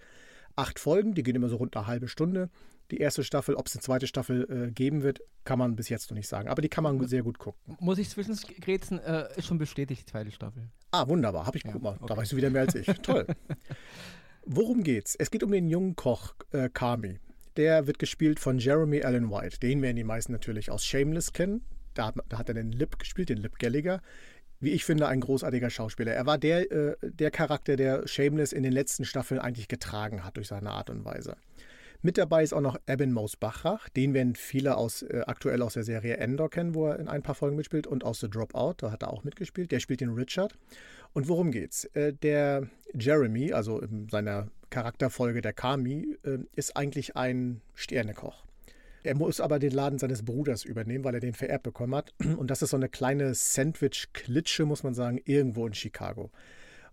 Acht 0.55 0.79
Folgen, 0.79 1.15
die 1.15 1.23
gehen 1.23 1.37
immer 1.37 1.49
so 1.49 1.57
rund 1.57 1.77
eine 1.77 1.87
halbe 1.87 2.09
Stunde 2.09 2.51
die 2.90 2.99
erste 2.99 3.25
Staffel. 3.25 3.55
Ob 3.55 3.66
es 3.66 3.75
eine 3.75 3.83
zweite 3.83 4.07
Staffel 4.07 4.69
äh, 4.69 4.73
geben 4.73 5.02
wird, 5.02 5.21
kann 5.45 5.59
man 5.59 5.76
bis 5.76 5.88
jetzt 5.88 6.11
noch 6.11 6.16
nicht 6.16 6.28
sagen. 6.28 6.49
Aber 6.49 6.62
die 6.62 6.69
kann 6.69 6.85
man 6.85 7.07
sehr 7.07 7.23
gut 7.23 7.38
gucken. 7.38 7.76
Muss 7.81 7.99
ich 7.99 8.09
zwischengrätschen, 8.09 8.99
äh, 9.00 9.28
ist 9.37 9.47
schon 9.47 9.59
bestätigt, 9.59 10.02
die 10.02 10.11
zweite 10.11 10.31
Staffel. 10.31 10.69
Ah, 10.90 11.07
wunderbar. 11.09 11.47
Hab 11.47 11.57
ich, 11.57 11.64
ja, 11.64 11.73
guck 11.73 11.83
mal, 11.83 11.97
okay. 11.97 12.07
da 12.09 12.16
weißt 12.16 12.33
du 12.33 12.37
wieder 12.37 12.50
mehr 12.50 12.62
als 12.62 12.75
ich. 12.75 12.87
Toll. 13.02 13.26
Worum 14.45 14.83
geht's? 14.83 15.16
Es 15.16 15.31
geht 15.31 15.43
um 15.43 15.50
den 15.50 15.69
jungen 15.69 15.97
Koch 15.97 16.35
äh, 16.52 16.69
Kami. 16.69 17.19
Der 17.57 17.87
wird 17.87 17.99
gespielt 17.99 18.38
von 18.38 18.59
Jeremy 18.59 19.02
Allen 19.02 19.31
White. 19.31 19.59
Den 19.61 19.83
werden 19.83 19.97
die 19.97 20.05
meisten 20.05 20.33
natürlich 20.33 20.71
aus 20.71 20.85
Shameless 20.85 21.33
kennen. 21.33 21.64
Da 21.95 22.07
hat, 22.07 22.16
da 22.28 22.38
hat 22.38 22.49
er 22.49 22.55
den 22.55 22.73
Lip 22.73 22.99
gespielt, 22.99 23.31
den 23.31 23.38
Lip 23.38 23.59
Gallagher 23.59 24.02
wie 24.61 24.71
ich 24.71 24.85
finde, 24.85 25.09
ein 25.09 25.21
großartiger 25.21 25.71
Schauspieler. 25.71 26.12
Er 26.12 26.26
war 26.26 26.38
der, 26.38 26.71
äh, 26.71 26.97
der 27.02 27.31
Charakter, 27.31 27.76
der 27.76 28.07
Shameless 28.07 28.52
in 28.52 28.62
den 28.62 28.73
letzten 28.73 29.05
Staffeln 29.05 29.40
eigentlich 29.40 29.69
getragen 29.69 30.25
hat 30.25 30.37
durch 30.37 30.49
seine 30.49 30.71
Art 30.71 30.90
und 30.90 31.05
Weise. 31.05 31.37
Mit 32.03 32.19
dabei 32.19 32.43
ist 32.43 32.53
auch 32.53 32.61
noch 32.61 32.79
Eben 32.87 33.12
Maus-Bachrach. 33.12 33.88
Den 33.88 34.15
werden 34.15 34.35
viele 34.35 34.76
aus, 34.76 35.03
äh, 35.03 35.23
aktuell 35.26 35.62
aus 35.62 35.75
der 35.75 35.83
Serie 35.83 36.17
Endor 36.17 36.50
kennen, 36.50 36.75
wo 36.75 36.87
er 36.87 36.99
in 36.99 37.09
ein 37.09 37.23
paar 37.23 37.35
Folgen 37.35 37.57
mitspielt. 37.57 37.87
Und 37.87 38.05
aus 38.05 38.21
The 38.21 38.29
Dropout, 38.29 38.75
da 38.79 38.91
hat 38.91 39.03
er 39.03 39.12
auch 39.12 39.25
mitgespielt. 39.25 39.73
Der 39.73 39.81
spielt 39.81 40.00
den 40.00 40.11
Richard. 40.11 40.55
Und 41.12 41.29
worum 41.29 41.50
geht's? 41.50 41.85
Äh, 41.95 42.12
der 42.12 42.69
Jeremy, 42.95 43.53
also 43.53 43.81
in 43.81 44.09
seiner 44.09 44.49
Charakterfolge 44.71 45.41
der 45.41 45.53
Kami, 45.53 46.17
äh, 46.25 46.38
ist 46.55 46.76
eigentlich 46.76 47.17
ein 47.17 47.61
Sternekoch. 47.75 48.45
Er 49.03 49.15
muss 49.15 49.41
aber 49.41 49.61
den 49.61 49.71
Laden 49.71 50.00
seines 50.00 50.25
Bruders 50.25 50.65
übernehmen, 50.65 51.05
weil 51.05 51.15
er 51.15 51.21
den 51.21 51.33
vererbt 51.33 51.62
bekommen 51.62 51.95
hat. 51.95 52.12
Und 52.37 52.50
das 52.50 52.62
ist 52.62 52.71
so 52.71 52.76
eine 52.76 52.88
kleine 52.88 53.35
Sandwich-Klitsche, 53.35 54.65
muss 54.65 54.83
man 54.83 54.95
sagen, 54.95 55.21
irgendwo 55.25 55.67
in 55.67 55.75
Chicago. 55.75 56.31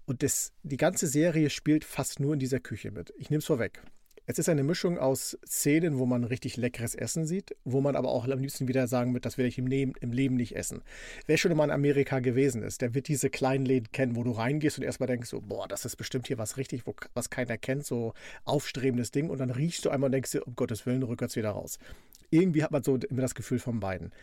Und 0.05 0.21
das, 0.21 0.51
die 0.63 0.77
ganze 0.77 1.07
Serie 1.07 1.49
spielt 1.49 1.83
fast 1.83 2.19
nur 2.19 2.33
in 2.33 2.39
dieser 2.39 2.59
Küche 2.59 2.91
mit. 2.91 3.13
Ich 3.17 3.29
nehme 3.29 3.39
es 3.39 3.45
vorweg. 3.45 3.81
Es 4.25 4.39
ist 4.39 4.47
eine 4.47 4.63
Mischung 4.63 4.97
aus 4.97 5.37
Szenen, 5.45 5.97
wo 5.97 6.05
man 6.05 6.23
richtig 6.23 6.55
leckeres 6.55 6.95
Essen 6.95 7.25
sieht, 7.25 7.57
wo 7.65 7.81
man 7.81 7.97
aber 7.97 8.07
auch 8.07 8.25
am 8.25 8.39
liebsten 8.39 8.69
wieder 8.69 8.87
sagen 8.87 9.13
wird, 9.13 9.25
das 9.25 9.37
werde 9.37 9.49
ich 9.49 9.57
im 9.57 9.67
Leben, 9.67 9.91
im 9.99 10.13
Leben 10.13 10.35
nicht 10.35 10.55
essen. 10.55 10.81
Wer 11.25 11.35
schon 11.35 11.55
mal 11.57 11.65
in 11.65 11.71
Amerika 11.71 12.19
gewesen 12.19 12.63
ist, 12.63 12.81
der 12.81 12.93
wird 12.93 13.09
diese 13.09 13.29
kleinen 13.29 13.65
Läden 13.65 13.91
kennen, 13.91 14.15
wo 14.15 14.23
du 14.23 14.31
reingehst 14.31 14.77
und 14.77 14.85
erstmal 14.85 15.07
denkst 15.07 15.27
so, 15.27 15.41
boah, 15.41 15.67
das 15.67 15.83
ist 15.83 15.97
bestimmt 15.97 16.27
hier 16.27 16.37
was 16.37 16.55
richtig, 16.55 16.87
wo, 16.87 16.95
was 17.13 17.29
keiner 17.29 17.57
kennt, 17.57 17.85
so 17.85 18.13
aufstrebendes 18.45 19.11
Ding 19.11 19.29
und 19.29 19.39
dann 19.39 19.49
riechst 19.49 19.83
du 19.83 19.89
einmal 19.89 20.07
und 20.07 20.13
denkst 20.13 20.35
um 20.35 20.55
Gottes 20.55 20.85
Willen, 20.85 21.03
rückwärts 21.03 21.35
wieder 21.35 21.49
raus. 21.49 21.77
Irgendwie 22.29 22.63
hat 22.63 22.71
man 22.71 22.81
so 22.81 22.95
immer 22.95 23.21
das 23.21 23.35
Gefühl 23.35 23.59
von 23.59 23.81
beiden 23.81 24.13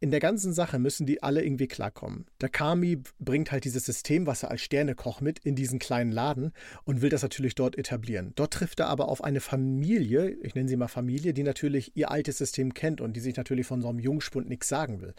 in 0.00 0.10
der 0.10 0.20
ganzen 0.20 0.52
Sache 0.52 0.78
müssen 0.78 1.06
die 1.06 1.22
alle 1.22 1.42
irgendwie 1.42 1.68
klarkommen. 1.68 2.26
Der 2.40 2.48
Kami 2.48 3.02
bringt 3.18 3.52
halt 3.52 3.64
dieses 3.64 3.84
System, 3.84 4.26
was 4.26 4.42
er 4.42 4.50
als 4.50 4.60
Sternekoch 4.60 5.20
mit 5.20 5.38
in 5.40 5.54
diesen 5.54 5.78
kleinen 5.78 6.12
Laden 6.12 6.52
und 6.84 7.02
will 7.02 7.10
das 7.10 7.22
natürlich 7.22 7.54
dort 7.54 7.76
etablieren. 7.78 8.32
Dort 8.34 8.52
trifft 8.52 8.80
er 8.80 8.88
aber 8.88 9.08
auf 9.08 9.24
eine 9.24 9.40
Familie, 9.40 10.30
ich 10.42 10.54
nenne 10.54 10.68
sie 10.68 10.76
mal 10.76 10.88
Familie, 10.88 11.32
die 11.32 11.42
natürlich 11.42 11.96
ihr 11.96 12.10
altes 12.10 12.38
System 12.38 12.74
kennt 12.74 13.00
und 13.00 13.14
die 13.14 13.20
sich 13.20 13.36
natürlich 13.36 13.66
von 13.66 13.80
so 13.80 13.88
einem 13.88 13.98
Jungspund 13.98 14.48
nichts 14.48 14.68
sagen 14.68 15.00
will. 15.00 15.14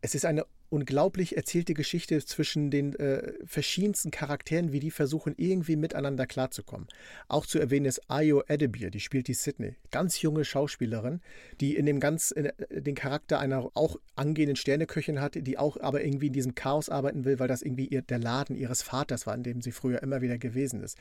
Es 0.00 0.14
ist 0.14 0.24
eine 0.24 0.44
unglaublich 0.70 1.36
erzählte 1.36 1.74
Geschichte 1.74 2.24
zwischen 2.24 2.70
den 2.70 2.94
äh, 2.96 3.32
verschiedensten 3.44 4.10
Charakteren, 4.10 4.72
wie 4.72 4.80
die 4.80 4.90
versuchen, 4.90 5.34
irgendwie 5.36 5.76
miteinander 5.76 6.26
klarzukommen. 6.26 6.88
Auch 7.28 7.46
zu 7.46 7.58
erwähnen 7.58 7.86
ist 7.86 8.10
Ayo 8.10 8.42
Edebir, 8.46 8.90
die 8.90 9.00
spielt 9.00 9.28
die 9.28 9.34
Sydney. 9.34 9.76
Ganz 9.90 10.20
junge 10.20 10.44
Schauspielerin, 10.44 11.20
die 11.60 11.76
in 11.76 11.86
dem 11.86 12.00
ganz, 12.00 12.30
in, 12.30 12.46
äh, 12.46 12.82
den 12.82 12.94
Charakter 12.94 13.38
einer 13.38 13.70
auch 13.74 13.96
angehenden 14.16 14.56
Sterneköchin 14.56 15.20
hat, 15.20 15.34
die 15.34 15.58
auch 15.58 15.78
aber 15.80 16.04
irgendwie 16.04 16.28
in 16.28 16.32
diesem 16.32 16.54
Chaos 16.54 16.88
arbeiten 16.88 17.24
will, 17.24 17.38
weil 17.38 17.48
das 17.48 17.62
irgendwie 17.62 17.86
ihr, 17.86 18.02
der 18.02 18.18
Laden 18.18 18.56
ihres 18.56 18.82
Vaters 18.82 19.26
war, 19.26 19.34
in 19.34 19.42
dem 19.42 19.62
sie 19.62 19.72
früher 19.72 20.02
immer 20.02 20.20
wieder 20.20 20.38
gewesen 20.38 20.82
ist. 20.82 20.98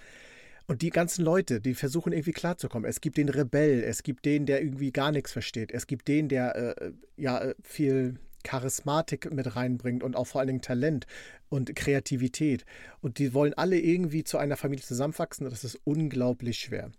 Und 0.68 0.82
die 0.82 0.90
ganzen 0.90 1.24
Leute, 1.24 1.62
die 1.62 1.74
versuchen 1.74 2.12
irgendwie 2.12 2.34
klarzukommen. 2.34 2.90
Es 2.90 3.00
gibt 3.00 3.18
den 3.18 3.30
Rebell, 3.30 3.84
es 3.84 4.04
gibt 4.04 4.26
den, 4.26 4.46
der 4.46 4.62
irgendwie 4.62 4.92
gar 4.92 5.14
nichts 5.14 5.32
versteht, 5.32 5.72
es 5.72 5.88
gibt 5.88 6.10
den, 6.10 6.28
der 6.28 6.56
äh, 6.56 6.92
ja 7.16 7.40
äh, 7.40 7.56
viel 7.64 8.20
Charismatik 8.48 9.34
mit 9.34 9.58
reinbringt 9.58 10.04
und 10.04 10.16
auch 10.16 10.26
vor 10.26 10.40
allen 10.40 10.48
Dingen 10.48 10.62
Talent 10.62 11.06
und 11.50 11.76
Kreativität. 11.76 12.66
Und 13.02 13.20
die 13.20 13.34
wollen 13.34 13.54
alle 13.54 13.78
irgendwie 13.78 14.24
zu 14.24 14.38
einer 14.38 14.56
Familie 14.56 14.86
zusammenwachsen 14.86 15.46
und 15.46 15.52
das 15.52 15.66
ist 15.66 15.82
unglaublich 15.84 16.60
schwer. 16.60 16.92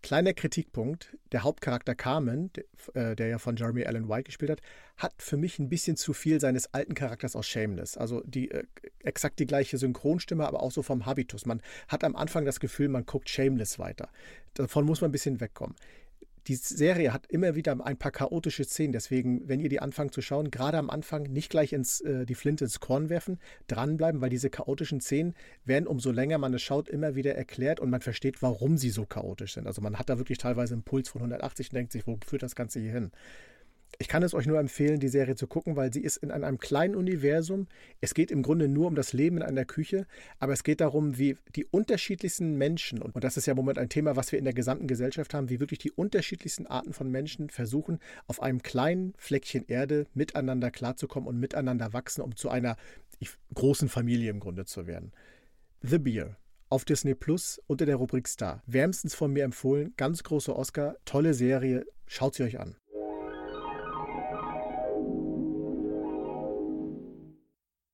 Kleiner 0.00 0.32
Kritikpunkt, 0.32 1.16
der 1.32 1.42
Hauptcharakter 1.42 1.94
Carmen, 1.94 2.50
der, 2.94 3.18
äh, 3.18 3.30
ja 3.30 3.38
von 3.38 3.56
Jeremy 3.56 3.84
Allen 3.84 4.08
White 4.08 4.24
gespielt 4.24 4.50
hat, 4.50 4.60
hat 4.96 5.14
für 5.18 5.36
mich 5.36 5.58
ein 5.58 5.68
bisschen 5.68 5.96
zu 5.96 6.14
viel 6.14 6.40
seines 6.40 6.72
alten 6.72 6.94
Charakters 6.94 7.36
aus 7.36 7.46
Shameless. 7.46 7.96
Also 7.98 8.22
die 8.24 8.50
äh, 8.50 8.64
exakt 9.00 9.38
die 9.38 9.46
gleiche 9.46 9.76
Synchronstimme, 9.76 10.46
aber 10.46 10.62
auch 10.62 10.72
so 10.72 10.82
vom 10.82 11.04
Habitus. 11.04 11.44
Man 11.44 11.60
hat 11.88 12.04
am 12.04 12.16
Anfang 12.16 12.46
das 12.46 12.60
Gefühl, 12.60 12.88
man 12.88 13.04
guckt 13.04 13.28
Shameless 13.28 13.78
weiter. 13.78 14.08
Davon 14.54 14.84
muss 14.86 15.00
man 15.02 15.10
ein 15.10 15.12
bisschen 15.12 15.40
wegkommen 15.40 15.74
die 16.46 16.56
Serie 16.56 17.12
hat 17.12 17.26
immer 17.26 17.54
wieder 17.54 17.76
ein 17.84 17.96
paar 17.96 18.10
chaotische 18.10 18.64
Szenen. 18.64 18.92
Deswegen, 18.92 19.48
wenn 19.48 19.60
ihr 19.60 19.68
die 19.68 19.80
anfangt 19.80 20.12
zu 20.12 20.20
schauen, 20.20 20.50
gerade 20.50 20.78
am 20.78 20.90
Anfang 20.90 21.24
nicht 21.24 21.50
gleich 21.50 21.72
ins, 21.72 22.00
äh, 22.00 22.26
die 22.26 22.34
Flinte 22.34 22.64
ins 22.64 22.80
Korn 22.80 23.08
werfen, 23.08 23.38
dranbleiben, 23.66 24.20
weil 24.20 24.30
diese 24.30 24.50
chaotischen 24.50 25.00
Szenen 25.00 25.34
werden, 25.64 25.86
umso 25.86 26.10
länger 26.10 26.38
man 26.38 26.52
es 26.54 26.62
schaut, 26.62 26.88
immer 26.88 27.14
wieder 27.14 27.34
erklärt 27.34 27.80
und 27.80 27.90
man 27.90 28.00
versteht, 28.00 28.42
warum 28.42 28.76
sie 28.76 28.90
so 28.90 29.06
chaotisch 29.06 29.54
sind. 29.54 29.66
Also 29.66 29.80
man 29.80 29.98
hat 29.98 30.10
da 30.10 30.18
wirklich 30.18 30.38
teilweise 30.38 30.74
einen 30.74 30.82
Puls 30.82 31.08
von 31.08 31.20
180 31.20 31.70
und 31.70 31.74
denkt 31.76 31.92
sich, 31.92 32.06
wo 32.06 32.18
führt 32.26 32.42
das 32.42 32.54
Ganze 32.54 32.80
hier 32.80 32.92
hin? 32.92 33.10
Ich 33.98 34.08
kann 34.08 34.22
es 34.22 34.34
euch 34.34 34.46
nur 34.46 34.58
empfehlen, 34.58 34.98
die 34.98 35.08
Serie 35.08 35.36
zu 35.36 35.46
gucken, 35.46 35.76
weil 35.76 35.92
sie 35.92 36.00
ist 36.00 36.16
in 36.16 36.30
einem 36.30 36.58
kleinen 36.58 36.96
Universum. 36.96 37.68
Es 38.00 38.14
geht 38.14 38.30
im 38.30 38.42
Grunde 38.42 38.68
nur 38.68 38.88
um 38.88 38.94
das 38.94 39.12
Leben 39.12 39.36
in 39.36 39.42
einer 39.42 39.64
Küche, 39.64 40.06
aber 40.38 40.52
es 40.52 40.64
geht 40.64 40.80
darum, 40.80 41.18
wie 41.18 41.36
die 41.54 41.64
unterschiedlichsten 41.64 42.56
Menschen, 42.56 43.00
und 43.00 43.22
das 43.22 43.36
ist 43.36 43.46
ja 43.46 43.52
im 43.52 43.56
Moment 43.56 43.78
ein 43.78 43.88
Thema, 43.88 44.16
was 44.16 44.32
wir 44.32 44.38
in 44.38 44.44
der 44.44 44.54
gesamten 44.54 44.86
Gesellschaft 44.86 45.34
haben, 45.34 45.48
wie 45.48 45.60
wirklich 45.60 45.78
die 45.78 45.92
unterschiedlichsten 45.92 46.66
Arten 46.66 46.92
von 46.92 47.10
Menschen 47.10 47.50
versuchen, 47.50 48.00
auf 48.26 48.42
einem 48.42 48.62
kleinen 48.62 49.14
Fleckchen 49.16 49.64
Erde 49.66 50.06
miteinander 50.14 50.70
klarzukommen 50.70 51.28
und 51.28 51.38
miteinander 51.38 51.92
wachsen, 51.92 52.22
um 52.22 52.36
zu 52.36 52.48
einer 52.48 52.76
großen 53.54 53.88
Familie 53.88 54.30
im 54.30 54.40
Grunde 54.40 54.64
zu 54.64 54.86
werden. 54.86 55.12
The 55.82 55.98
Beer 55.98 56.36
auf 56.70 56.84
Disney 56.84 57.14
Plus 57.14 57.60
unter 57.68 57.86
der 57.86 57.96
Rubrik 57.96 58.26
Star. 58.26 58.62
Wärmstens 58.66 59.14
von 59.14 59.32
mir 59.32 59.44
empfohlen, 59.44 59.94
ganz 59.96 60.24
große 60.24 60.54
Oscar, 60.56 60.96
tolle 61.04 61.34
Serie, 61.34 61.86
schaut 62.06 62.34
sie 62.34 62.42
euch 62.42 62.58
an. 62.58 62.74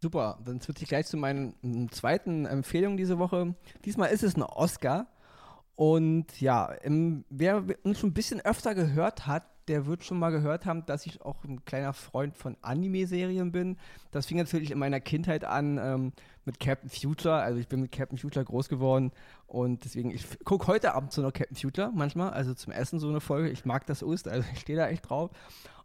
Super, 0.03 0.39
dann 0.45 0.61
switche 0.61 0.85
ich 0.85 0.89
gleich 0.89 1.07
zu 1.07 1.19
meinen 1.19 1.89
zweiten 1.91 2.47
Empfehlungen 2.47 2.97
diese 2.97 3.19
Woche. 3.19 3.55
Diesmal 3.85 4.11
ist 4.11 4.23
es 4.23 4.35
ein 4.35 4.43
Oscar. 4.43 5.09
Und 5.77 6.41
ja, 6.41 6.67
im, 6.67 7.25
wer 7.29 7.65
uns 7.85 7.99
schon 7.99 8.11
ein 8.11 8.15
bisschen 8.15 8.41
öfter 8.41 8.75
gehört 8.75 9.27
hat, 9.27 9.45
der 9.69 9.87
wird 9.87 10.03
schon 10.03 10.19
mal 10.19 10.31
gehört 10.31 10.67
haben, 10.67 10.85
dass 10.87 11.07
ich 11.07 11.23
auch 11.23 11.45
ein 11.45 11.65
kleiner 11.65 11.93
Freund 11.93 12.37
von 12.37 12.57
Anime-Serien 12.61 13.53
bin. 13.53 13.77
Das 14.11 14.27
fing 14.27 14.37
natürlich 14.37 14.71
in 14.71 14.79
meiner 14.79 15.01
Kindheit 15.01 15.45
an 15.45 15.79
ähm, 15.79 16.13
mit 16.45 16.59
Captain 16.59 16.91
Future. 16.91 17.37
Also 17.37 17.61
ich 17.61 17.69
bin 17.69 17.81
mit 17.81 17.93
Captain 17.93 18.19
Future 18.19 18.45
groß 18.45 18.69
geworden 18.69 19.13
und 19.47 19.85
deswegen, 19.85 20.11
ich 20.11 20.27
gucke 20.45 20.67
heute 20.67 20.95
Abend 20.95 21.13
so 21.13 21.23
noch 21.23 21.33
Captain 21.33 21.57
Future 21.57 21.93
manchmal, 21.95 22.31
also 22.31 22.53
zum 22.55 22.73
Essen 22.73 22.99
so 22.99 23.09
eine 23.09 23.21
Folge. 23.21 23.51
Ich 23.51 23.65
mag 23.65 23.87
das 23.87 24.03
Ost, 24.03 24.29
also 24.29 24.47
ich 24.55 24.61
stehe 24.61 24.79
da 24.79 24.89
echt 24.89 25.09
drauf. 25.09 25.31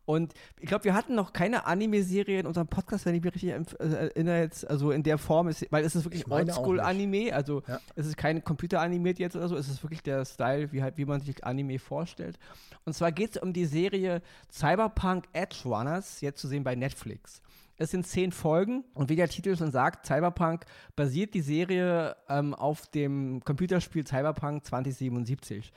Und 0.05 0.33
ich 0.59 0.67
glaube, 0.67 0.83
wir 0.83 0.93
hatten 0.93 1.15
noch 1.15 1.33
keine 1.33 1.65
Anime-Serie 1.65 2.39
in 2.39 2.45
unserem 2.45 2.67
Podcast, 2.67 3.05
wenn 3.05 3.15
ich 3.15 3.23
mich 3.23 3.33
richtig 3.33 3.49
äh, 3.49 3.85
erinnere, 3.85 4.41
jetzt, 4.41 4.69
also 4.69 4.91
in 4.91 5.03
der 5.03 5.17
Form, 5.17 5.47
ist, 5.47 5.65
weil 5.71 5.83
es 5.83 5.95
ist 5.95 6.05
wirklich 6.05 6.29
Oldschool-Anime, 6.29 7.33
also 7.33 7.63
ja. 7.67 7.79
es 7.95 8.05
ist 8.05 8.17
kein 8.17 8.43
Computer-animiert 8.43 9.17
jetzt 9.17 9.35
oder 9.35 9.47
so, 9.47 9.55
es 9.55 9.67
ist 9.67 9.83
wirklich 9.83 10.03
der 10.03 10.23
Style, 10.25 10.71
wie, 10.71 10.83
halt, 10.83 10.97
wie 10.97 11.05
man 11.05 11.21
sich 11.21 11.43
Anime 11.43 11.79
vorstellt. 11.79 12.37
Und 12.85 12.93
zwar 12.93 13.11
geht 13.11 13.35
es 13.35 13.41
um 13.41 13.51
die 13.51 13.65
Serie 13.65 14.21
Cyberpunk 14.51 15.25
Edge 15.33 15.57
Runners, 15.65 16.21
jetzt 16.21 16.39
zu 16.39 16.47
sehen 16.47 16.63
bei 16.63 16.75
Netflix. 16.75 17.41
Es 17.77 17.91
sind 17.91 18.07
zehn 18.07 18.31
Folgen 18.31 18.85
und 18.93 19.09
wie 19.09 19.17
der 19.17 19.27
Titel 19.27 19.57
schon 19.57 19.71
sagt, 19.71 20.05
Cyberpunk 20.05 20.65
basiert 20.95 21.33
die 21.33 21.41
Serie 21.41 22.15
ähm, 22.29 22.53
auf 22.53 22.87
dem 22.87 23.41
Computerspiel 23.43 24.07
Cyberpunk 24.07 24.65
2077. 24.65 25.73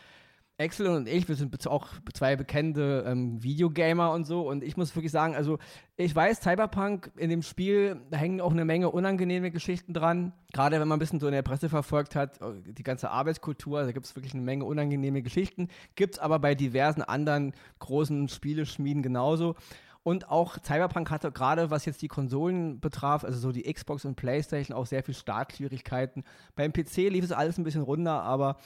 Axel 0.60 0.88
und 0.88 1.08
ich, 1.08 1.28
wir 1.28 1.36
sind 1.36 1.68
auch 1.68 1.86
zwei 2.12 2.34
bekannte 2.34 3.04
ähm, 3.06 3.40
Videogamer 3.40 4.10
und 4.10 4.26
so. 4.26 4.48
Und 4.48 4.64
ich 4.64 4.76
muss 4.76 4.94
wirklich 4.96 5.12
sagen, 5.12 5.36
also 5.36 5.58
ich 5.96 6.14
weiß, 6.14 6.40
Cyberpunk 6.40 7.12
in 7.16 7.30
dem 7.30 7.42
Spiel, 7.42 8.00
da 8.10 8.16
hängen 8.16 8.40
auch 8.40 8.50
eine 8.50 8.64
Menge 8.64 8.90
unangenehme 8.90 9.52
Geschichten 9.52 9.94
dran. 9.94 10.32
Gerade 10.52 10.80
wenn 10.80 10.88
man 10.88 10.96
ein 10.96 10.98
bisschen 10.98 11.20
so 11.20 11.28
in 11.28 11.32
der 11.32 11.42
Presse 11.42 11.68
verfolgt 11.68 12.16
hat, 12.16 12.42
oh, 12.42 12.54
die 12.64 12.82
ganze 12.82 13.10
Arbeitskultur, 13.10 13.84
da 13.84 13.92
gibt 13.92 14.06
es 14.06 14.16
wirklich 14.16 14.34
eine 14.34 14.42
Menge 14.42 14.64
unangenehme 14.64 15.22
Geschichten. 15.22 15.68
Gibt 15.94 16.14
es 16.14 16.18
aber 16.18 16.40
bei 16.40 16.56
diversen 16.56 17.02
anderen 17.02 17.52
großen 17.78 18.28
Spieleschmieden 18.28 19.04
genauso. 19.04 19.54
Und 20.02 20.28
auch 20.28 20.58
Cyberpunk 20.64 21.08
hatte 21.12 21.30
gerade, 21.30 21.70
was 21.70 21.84
jetzt 21.84 22.02
die 22.02 22.08
Konsolen 22.08 22.80
betraf, 22.80 23.22
also 23.22 23.38
so 23.38 23.52
die 23.52 23.72
Xbox 23.72 24.04
und 24.04 24.16
PlayStation, 24.16 24.76
auch 24.76 24.86
sehr 24.86 25.04
viel 25.04 25.14
Startschwierigkeiten. 25.14 26.24
Beim 26.56 26.72
PC 26.72 27.10
lief 27.10 27.24
es 27.24 27.30
alles 27.30 27.58
ein 27.58 27.64
bisschen 27.64 27.82
runder, 27.82 28.22
aber 28.22 28.56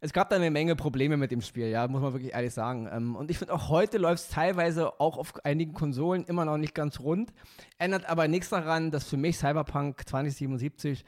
es 0.00 0.12
gab 0.12 0.30
da 0.30 0.36
eine 0.36 0.50
Menge 0.50 0.76
Probleme 0.76 1.16
mit 1.16 1.30
dem 1.30 1.40
Spiel, 1.40 1.68
ja, 1.68 1.86
muss 1.88 2.02
man 2.02 2.12
wirklich 2.12 2.32
ehrlich 2.32 2.54
sagen. 2.54 2.88
Ähm, 2.92 3.16
und 3.16 3.30
ich 3.30 3.38
finde 3.38 3.54
auch 3.54 3.68
heute 3.68 3.98
läuft 3.98 4.24
es 4.24 4.28
teilweise 4.28 5.00
auch 5.00 5.16
auf 5.16 5.44
einigen 5.44 5.74
Konsolen 5.74 6.24
immer 6.24 6.44
noch 6.44 6.56
nicht 6.56 6.74
ganz 6.74 7.00
rund. 7.00 7.32
Ändert 7.78 8.08
aber 8.08 8.28
nichts 8.28 8.50
daran, 8.50 8.90
dass 8.90 9.04
für 9.08 9.16
mich 9.16 9.38
Cyberpunk 9.38 10.08
2077 10.08 11.04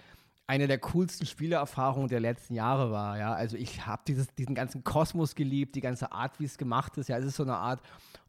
eine 0.51 0.67
der 0.67 0.79
coolsten 0.79 1.27
Spielerfahrungen 1.27 2.09
der 2.09 2.19
letzten 2.19 2.55
Jahre 2.55 2.91
war. 2.91 3.17
Ja, 3.17 3.35
also 3.35 3.57
ich 3.57 3.87
habe 3.87 4.03
diesen 4.05 4.57
ganzen 4.57 4.83
Kosmos 4.83 5.37
geliebt, 5.37 5.77
die 5.77 5.81
ganze 5.81 6.11
Art, 6.11 6.41
wie 6.41 6.45
es 6.45 6.59
gemacht 6.59 6.97
ist. 6.99 7.09
Ja, 7.09 7.19
es 7.19 7.25
ist 7.25 7.37
so 7.37 7.45
eine 7.45 7.55
Art 7.55 7.81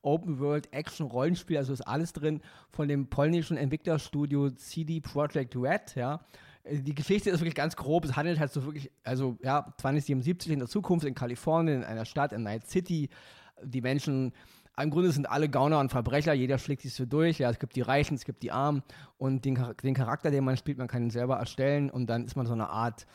Open 0.03 0.39
World 0.39 0.71
Action 0.71 1.07
Rollenspiel, 1.07 1.57
also 1.57 1.73
ist 1.73 1.81
alles 1.81 2.13
drin 2.13 2.41
von 2.69 2.87
dem 2.87 3.07
polnischen 3.07 3.57
Entwicklerstudio 3.57 4.51
CD 4.51 4.99
Projekt 4.99 5.55
Red, 5.55 5.95
ja. 5.95 6.19
Die 6.69 6.93
Geschichte 6.93 7.29
ist 7.29 7.39
wirklich 7.39 7.55
ganz 7.55 7.75
grob. 7.75 8.05
Es 8.05 8.15
handelt 8.15 8.39
halt 8.39 8.51
so 8.51 8.63
wirklich, 8.65 8.91
also 9.03 9.37
ja, 9.41 9.73
2077 9.77 10.51
in 10.51 10.59
der 10.59 10.67
Zukunft 10.67 11.05
in 11.05 11.15
Kalifornien, 11.15 11.77
in 11.77 11.83
einer 11.83 12.05
Stadt, 12.05 12.33
in 12.33 12.43
Night 12.43 12.67
City. 12.67 13.09
Die 13.63 13.81
Menschen 13.81 14.33
im 14.79 14.89
Grunde 14.89 15.11
sind 15.11 15.29
alle 15.29 15.49
Gauner 15.49 15.79
und 15.79 15.89
Verbrecher, 15.89 16.33
jeder 16.33 16.57
schlägt 16.57 16.81
sich 16.81 16.93
so 16.93 17.05
durch. 17.05 17.39
Ja, 17.39 17.49
es 17.49 17.59
gibt 17.59 17.75
die 17.75 17.81
Reichen, 17.81 18.15
es 18.15 18.25
gibt 18.25 18.41
die 18.41 18.51
Armen 18.51 18.83
und 19.17 19.45
den, 19.45 19.59
den 19.83 19.93
Charakter, 19.93 20.31
den 20.31 20.43
man 20.43 20.57
spielt, 20.57 20.77
man 20.77 20.87
kann 20.87 21.03
ihn 21.03 21.09
selber 21.09 21.37
erstellen 21.37 21.89
und 21.89 22.07
dann 22.07 22.25
ist 22.25 22.35
man 22.35 22.45
so 22.45 22.53
eine 22.53 22.69
Art 22.69 23.05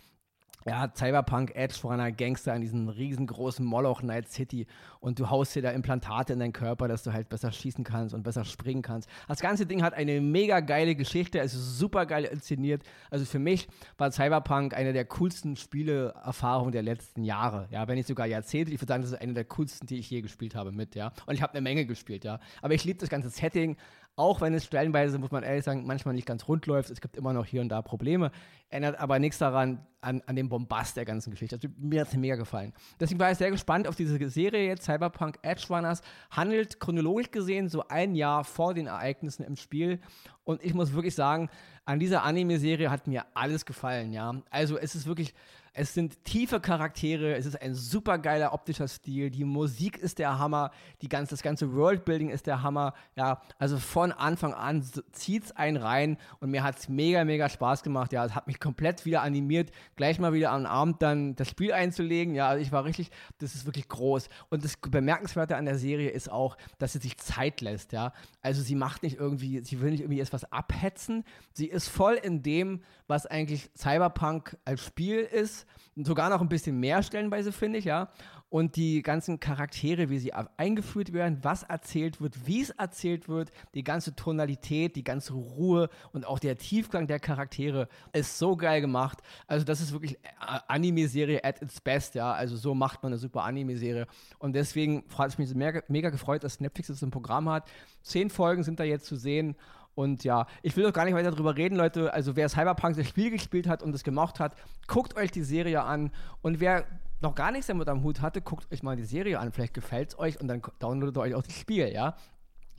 ja, 0.65 0.91
Cyberpunk 0.95 1.55
Edge 1.55 1.75
vor 1.75 1.93
einer 1.93 2.11
Gangster 2.11 2.55
in 2.55 2.61
diesem 2.63 2.89
riesengroßen 2.89 3.65
Moloch 3.65 4.03
Night 4.03 4.29
City 4.29 4.67
und 5.01 5.19
du 5.21 5.31
haust 5.31 5.55
dir 5.55 5.63
da 5.63 5.71
Implantate 5.71 6.33
in 6.33 6.41
deinen 6.41 6.53
Körper, 6.53 6.89
dass 6.89 7.05
du 7.05 7.13
halt 7.13 7.29
besser 7.29 7.53
schießen 7.53 7.85
kannst 7.85 8.15
und 8.15 8.23
besser 8.23 8.45
springen 8.45 8.83
kannst. 8.83 9.09
Das 9.29 9.41
ganze 9.41 9.67
Ding 9.67 9.83
hat 9.83 9.95
eine 9.95 10.21
mega 10.21 10.61
geile 10.61 10.97
Geschichte, 10.97 11.39
es 11.39 11.55
ist 11.55 11.79
super 11.79 12.07
geil 12.07 12.25
inszeniert. 12.25 12.83
Also 13.11 13.25
für 13.25 13.39
mich 13.39 13.69
war 13.97 14.11
Cyberpunk 14.11 14.75
eine 14.75 14.93
der 14.93 15.05
coolsten 15.05 15.57
Spieleerfahrungen 15.57 16.73
der 16.73 16.83
letzten 16.83 17.23
Jahre, 17.23 17.69
ja, 17.71 17.87
wenn 17.87 17.95
nicht 17.97 18.09
sogar 18.09 18.27
Jahrzehnte. 18.27 18.73
Ich 18.73 18.81
würde 18.81 18.93
sagen, 18.93 19.03
das 19.03 19.13
ist 19.13 19.21
eine 19.21 19.35
der 19.35 19.45
coolsten, 19.45 19.87
die 19.87 19.99
ich 19.99 20.11
je 20.11 20.21
gespielt 20.21 20.57
habe 20.57 20.73
mit, 20.73 20.97
ja. 20.97 21.13
Und 21.27 21.35
ich 21.35 21.43
habe 21.43 21.53
eine 21.53 21.61
Menge 21.61 21.87
gespielt, 21.87 22.25
ja. 22.25 22.41
Aber 22.61 22.75
ich 22.75 22.85
liebe 22.85 22.99
das 22.99 23.09
ganze 23.09 23.31
Setting, 23.31 23.77
auch 24.17 24.41
wenn 24.41 24.55
es 24.55 24.65
stellenweise, 24.65 25.19
muss 25.19 25.31
man 25.31 25.43
ehrlich 25.43 25.65
sagen, 25.65 25.87
manchmal 25.87 26.15
nicht 26.15 26.27
ganz 26.27 26.49
rund 26.49 26.67
läuft. 26.67 26.91
Es 26.91 27.03
gibt 27.03 27.17
immer 27.17 27.35
noch 27.35 27.45
hier 27.45 27.61
und 27.61 27.69
da 27.69 27.83
Probleme. 27.83 28.33
Ändert 28.71 28.99
aber 28.99 29.19
nichts 29.19 29.39
daran, 29.39 29.87
an, 30.07 30.23
an 30.27 30.37
dem 30.37 30.49
Bombast 30.49 30.97
der 30.97 31.05
ganzen 31.05 31.31
Geschichte. 31.31 31.57
Also, 31.57 31.69
mir 31.77 32.03
hat 32.03 32.09
es 32.09 32.17
mega 32.17 32.37
gefallen. 32.37 32.73
Deswegen 33.01 33.19
war 33.19 33.31
ich 33.31 33.39
sehr 33.39 33.51
gespannt 33.51 33.89
auf 33.89 33.97
diese 33.97 34.17
Serie 34.31 34.67
jetzt. 34.67 34.85
Cyberpunk 34.85 35.39
Edge 35.43 35.67
Runners 35.69 36.01
handelt 36.31 36.79
chronologisch 36.79 37.31
gesehen 37.31 37.69
so 37.69 37.87
ein 37.89 38.15
Jahr 38.15 38.45
vor 38.45 38.73
den 38.73 38.87
Ereignissen 38.87 39.43
im 39.43 39.57
Spiel. 39.57 40.01
Und 40.45 40.63
ich 40.65 40.75
muss 40.75 40.93
wirklich 40.93 41.17
sagen, 41.17 41.51
an 41.85 41.99
dieser 41.99 42.23
Anime-Serie 42.23 42.91
hat 42.91 43.09
mir 43.09 43.27
alles 43.35 43.67
gefallen, 43.67 44.13
ja. 44.13 44.43
Also 44.51 44.79
es 44.79 44.95
ist 44.95 45.07
wirklich 45.07 45.35
es 45.79 45.93
sind 45.93 46.25
tiefe 46.25 46.59
Charaktere, 46.59 47.37
es 47.37 47.45
ist 47.45 47.61
ein 47.61 47.75
super 47.75 48.17
geiler 48.19 48.55
optischer 48.55 48.89
Stil, 48.89 49.31
die 49.31 49.45
Musik 49.45 49.99
ist 49.99 50.19
der 50.19 50.39
Hammer, 50.39 50.71
die 51.03 51.09
ganze, 51.09 51.35
das 51.35 51.43
ganze 51.43 51.75
Worldbuilding 51.75 52.31
ist 52.31 52.47
der 52.47 52.63
Hammer. 52.63 52.95
Ja, 53.15 53.43
also 53.59 53.77
von 53.77 54.11
Anfang 54.11 54.55
an 54.55 54.83
zieht 55.13 55.45
es 55.45 55.53
einen 55.53 55.77
rein 55.77 56.17
und 56.41 56.51
mir 56.51 56.63
hat 56.63 56.79
es 56.79 56.89
mega, 56.89 57.25
mega 57.25 57.51
Spaß 57.51 57.83
gemacht. 57.83 58.13
Ja, 58.13 58.25
es 58.25 58.35
hat 58.35 58.47
mich 58.47 58.59
komplett 58.59 59.05
wieder 59.05 59.21
animiert, 59.21 59.71
gleich 59.97 60.19
mal 60.19 60.33
wieder 60.33 60.53
am 60.53 60.67
Abend 60.67 61.03
dann 61.03 61.35
das 61.35 61.49
Spiel 61.49 61.73
einzulegen. 61.73 62.35
Ja, 62.35 62.49
also 62.49 62.63
ich 62.63 62.73
war 62.73 62.85
richtig, 62.85 63.11
das 63.39 63.55
ist 63.55 63.67
wirklich 63.67 63.89
groß. 63.89 64.29
Und 64.51 64.65
das 64.65 64.77
Bemerkenswerte 64.77 65.57
an 65.57 65.65
der 65.65 65.79
Serie 65.79 66.11
ist 66.11 66.31
auch, 66.31 66.57
dass 66.79 66.93
sie 66.93 66.99
sich 66.99 67.17
Zeit 67.17 67.61
lässt. 67.61 67.93
Ja, 67.93 68.13
also 68.43 68.63
sie 68.63 68.75
macht 68.75 69.03
nicht 69.03 69.19
irgendwie, 69.19 69.65
sie 69.65 69.81
will 69.81 69.91
nicht 69.91 70.01
irgendwie 70.01 70.21
etwas 70.21 70.51
abhetzen. 70.53 71.25
Sie 71.53 71.67
ist 71.67 71.89
voll 71.89 72.15
in 72.15 72.43
dem, 72.43 72.83
was 73.07 73.27
eigentlich 73.27 73.71
Cyberpunk 73.77 74.57
als 74.65 74.85
Spiel 74.85 75.21
ist. 75.21 75.67
Sogar 75.97 76.29
noch 76.29 76.43
ein 76.43 76.49
bisschen 76.49 76.79
mehr 76.79 77.03
stellenweise, 77.03 77.53
finde 77.53 77.79
ich, 77.79 77.87
ja. 77.87 78.11
Und 78.49 78.77
die 78.77 79.03
ganzen 79.03 79.41
Charaktere, 79.41 80.09
wie 80.09 80.21
sie 80.21 80.33
eingeführt 80.33 81.13
werden, 81.13 81.39
was 81.43 81.65
erzählt 81.65 82.21
wird, 82.21 82.47
wie 82.47 82.63
es 82.63 82.71
erzählt 82.71 83.29
wird, 83.29 83.51
die 83.75 83.83
ganze 83.83 84.15
Tonalität, 84.15 84.95
die 84.95 85.03
ganze 85.03 85.33
Ruhe 85.33 85.91
und 86.13 86.25
auch 86.27 86.39
der 86.39 86.57
Tiefgang 86.57 87.09
der 87.09 87.19
Charaktere 87.19 87.89
ist 88.13 88.39
so 88.39 88.57
geil 88.57 88.81
gemacht. 88.81 89.19
Also, 89.49 89.65
das 89.65 89.81
ist 89.81 89.91
wirklich 89.93 90.15
äh, 90.23 90.61
Anime-Serie 90.69 91.43
at 91.43 91.61
its 91.61 91.81
best, 91.81 92.15
ja. 92.15 92.33
Also, 92.33 92.57
so 92.57 92.73
macht 92.73 93.03
man 93.03 93.13
eine 93.13 93.19
super 93.19 93.43
Anime-Serie. 93.43 94.07
Und 94.39 94.53
deswegen 94.55 95.03
hat 95.19 95.31
es 95.31 95.39
mich 95.39 95.53
mega, 95.55 96.11
gefreut, 96.11 96.45
dass 96.45 96.61
Netflix 96.61 96.87
das 96.87 97.03
im 97.03 97.11
Programm 97.11 97.49
hat. 97.49 97.69
Zehn 98.03 98.31
Folgen 98.31 98.63
sind 98.63 98.79
da 98.79 98.85
jetzt 98.85 99.07
zu 99.07 99.17
sehen. 99.17 99.57
Und 99.97 100.25
ja, 100.25 100.47
ich 100.63 100.77
will 100.77 100.85
doch 100.85 100.93
gar 100.93 101.07
nicht 101.07 101.15
weiter 101.15 101.31
darüber 101.31 101.57
reden, 101.57 101.75
Leute. 101.75 102.13
Also 102.13 102.37
wer 102.37 102.49
Cyberpunk 102.49 102.97
das 102.97 103.09
Spiel 103.09 103.31
gespielt 103.31 103.67
hat 103.67 103.83
und 103.83 103.95
es 103.95 104.05
gemocht 104.05 104.39
hat, 104.39 104.55
guckt 104.87 105.17
euch 105.17 105.31
die 105.31 105.43
Serie 105.43 105.83
an. 105.83 106.13
Und 106.43 106.61
wer 106.61 106.85
noch 107.21 107.35
gar 107.35 107.51
nichts 107.51 107.67
damit 107.67 107.89
am 107.89 108.03
Hut 108.03 108.21
hatte, 108.21 108.43
guckt 108.43 108.71
euch 108.73 108.83
mal 108.83 108.97
die 108.97 109.05
Serie 109.05 109.39
an. 109.39 109.53
Vielleicht 109.53 109.75
gefällt 109.75 110.11
es 110.11 110.19
euch 110.19 110.41
und 110.41 110.49
dann 110.49 110.63
downloadet 110.79 111.19
euch 111.19 111.35
auch 111.35 111.43
das 111.43 111.55
Spiel, 111.55 111.93
ja. 111.93 112.17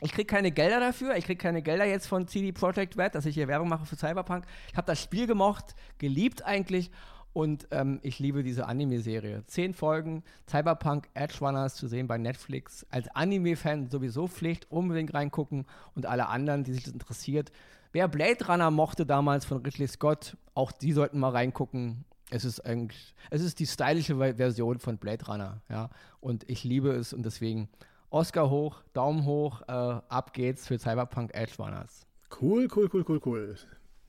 Ich 0.02 0.12
kriege 0.12 0.28
keine 0.28 0.52
Gelder 0.52 0.80
dafür. 0.80 1.16
Ich 1.16 1.26
kriege 1.26 1.42
keine 1.42 1.64
Gelder 1.64 1.86
jetzt 1.86 2.06
von 2.06 2.28
CD 2.28 2.52
Projekt 2.52 2.98
Red, 2.98 3.16
dass 3.16 3.26
ich 3.26 3.34
hier 3.34 3.48
Werbung 3.48 3.68
mache 3.68 3.86
für 3.86 3.96
Cyberpunk. 3.96 4.46
Ich 4.72 4.78
habe 4.78 4.86
das 4.86 5.02
Spiel 5.02 5.26
gemocht, 5.26 5.76
geliebt 5.98 6.46
eigentlich. 6.46 6.92
Und 7.34 7.68
ähm, 7.72 8.00
ich 8.02 8.20
liebe 8.20 8.44
diese 8.44 8.68
Anime-Serie. 8.68 9.44
Zehn 9.48 9.74
Folgen, 9.74 10.24
Cyberpunk 10.50 11.08
Edge 11.14 11.38
Runners 11.42 11.76
zu 11.76 11.88
sehen 11.88 12.08
bei 12.08 12.18
Netflix. 12.18 12.86
Als 12.90 13.08
Anime-Fan 13.10 13.90
sowieso 13.90 14.28
Pflicht, 14.28 14.72
unbedingt 14.72 15.14
reingucken. 15.14 15.66
Und 15.96 16.06
alle 16.06 16.30
anderen, 16.30 16.64
die 16.64 16.74
sich 16.74 16.84
das 16.84 16.94
interessiert. 16.94 17.52
Wer 17.92 18.08
Blade 18.08 18.46
Runner 18.48 18.70
mochte 18.70 19.06
damals 19.06 19.46
von 19.46 19.64
Ridley 19.64 19.88
Scott, 19.88 20.38
auch 20.54 20.72
die 20.72 20.94
sollten 20.94 21.20
mal 21.20 21.30
reingucken. 21.30 22.06
Es 22.30 22.44
ist 22.44 22.60
eigentlich, 22.66 23.16
es 23.30 23.42
ist 23.42 23.60
die 23.60 23.68
stylische 23.68 24.18
Version 24.18 24.80
von 24.80 24.98
Blade 24.98 25.26
Runner, 25.26 25.62
ja. 25.70 25.90
Und 26.20 26.50
ich 26.50 26.64
liebe 26.64 26.92
es 26.92 27.14
und 27.14 27.24
deswegen 27.26 27.70
Oscar 28.10 28.50
hoch, 28.50 28.84
Daumen 28.94 29.26
hoch, 29.26 29.62
äh, 29.62 29.72
ab 29.72 30.34
geht's 30.34 30.68
für 30.68 30.78
Cyberpunk 30.78 31.34
Edge 31.34 31.54
Runners. 31.58 32.06
Cool, 32.42 32.68
cool, 32.76 32.90
cool, 32.94 33.06
cool, 33.08 33.22
cool. 33.26 33.56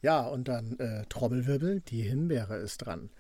Ja, 0.02 0.26
und 0.26 0.48
dann 0.48 0.78
äh, 0.78 1.04
Trommelwirbel, 1.09 1.81
die 1.81 2.02
Himbeere 2.02 2.57
ist 2.57 2.78
dran. 2.78 3.11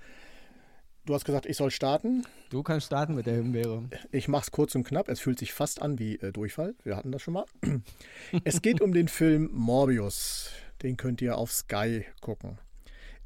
Du 1.08 1.14
hast 1.14 1.24
gesagt, 1.24 1.46
ich 1.46 1.56
soll 1.56 1.70
starten. 1.70 2.24
Du 2.50 2.62
kannst 2.62 2.86
starten 2.86 3.14
mit 3.14 3.26
der 3.26 3.36
Himbeere. 3.36 3.88
Ich 4.12 4.28
mach's 4.28 4.50
kurz 4.50 4.74
und 4.74 4.84
knapp. 4.84 5.08
Es 5.08 5.20
fühlt 5.20 5.38
sich 5.38 5.54
fast 5.54 5.80
an 5.80 5.98
wie 5.98 6.16
äh, 6.16 6.32
Durchfall. 6.32 6.74
Wir 6.84 6.96
hatten 6.96 7.12
das 7.12 7.22
schon 7.22 7.34
mal. 7.34 7.46
es 8.44 8.60
geht 8.60 8.82
um 8.82 8.92
den 8.92 9.08
Film 9.08 9.48
Morbius. 9.52 10.50
Den 10.82 10.96
könnt 10.96 11.22
ihr 11.22 11.38
auf 11.38 11.50
Sky 11.50 12.04
gucken. 12.20 12.58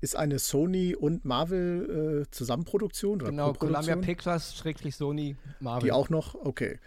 Ist 0.03 0.17
eine 0.17 0.41
Sony 0.41 0.97
und 0.97 1.25
Marvel 1.25 2.25
äh, 2.27 2.31
Zusammenproduktion 2.33 3.23
oder 3.23 3.31
Genau, 3.31 3.53
Columbia 3.53 3.95
Pictures, 3.97 4.57
schrägstrich 4.57 4.97
Sony, 4.97 5.37
Marvel. 5.61 5.87
Die 5.87 5.93
auch 5.93 6.11
noch? 6.11 6.35
Okay. 6.35 6.81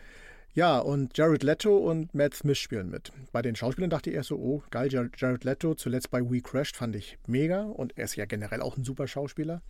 Ja, 0.53 0.79
und 0.79 1.17
Jared 1.17 1.41
Leto 1.41 1.77
und 1.77 2.13
Matt 2.13 2.33
Smith 2.33 2.57
spielen 2.57 2.89
mit. 2.89 3.13
Bei 3.31 3.41
den 3.41 3.55
Schauspielern 3.55 3.89
dachte 3.89 4.09
ich 4.09 4.17
erst 4.17 4.29
so, 4.29 4.37
oh, 4.37 4.63
geil, 4.69 4.89
Jared 4.91 5.43
Leto, 5.45 5.75
zuletzt 5.75 6.11
bei 6.11 6.21
We 6.29 6.41
Crashed 6.41 6.75
fand 6.75 6.95
ich 6.95 7.17
mega 7.25 7.63
und 7.63 7.97
er 7.97 8.03
ist 8.03 8.17
ja 8.17 8.25
generell 8.25 8.61
auch 8.61 8.75
ein 8.75 8.83
super 8.83 9.07
Schauspieler. 9.07 9.61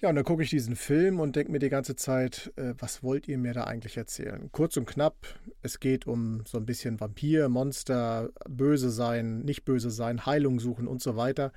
Ja, 0.00 0.08
und 0.08 0.16
dann 0.16 0.24
gucke 0.24 0.42
ich 0.42 0.50
diesen 0.50 0.74
Film 0.76 1.20
und 1.20 1.36
denke 1.36 1.52
mir 1.52 1.58
die 1.58 1.68
ganze 1.68 1.96
Zeit, 1.96 2.52
äh, 2.56 2.74
was 2.78 3.02
wollt 3.02 3.28
ihr 3.28 3.38
mir 3.38 3.54
da 3.54 3.64
eigentlich 3.64 3.96
erzählen? 3.96 4.50
Kurz 4.52 4.76
und 4.76 4.86
knapp, 4.86 5.14
es 5.62 5.80
geht 5.80 6.06
um 6.06 6.42
so 6.44 6.58
ein 6.58 6.66
bisschen 6.66 7.00
Vampir, 7.00 7.48
Monster, 7.48 8.30
böse 8.48 8.90
sein, 8.90 9.40
nicht 9.42 9.64
böse 9.64 9.90
sein, 9.90 10.26
Heilung 10.26 10.60
suchen 10.60 10.86
und 10.86 11.00
so 11.00 11.16
weiter. 11.16 11.52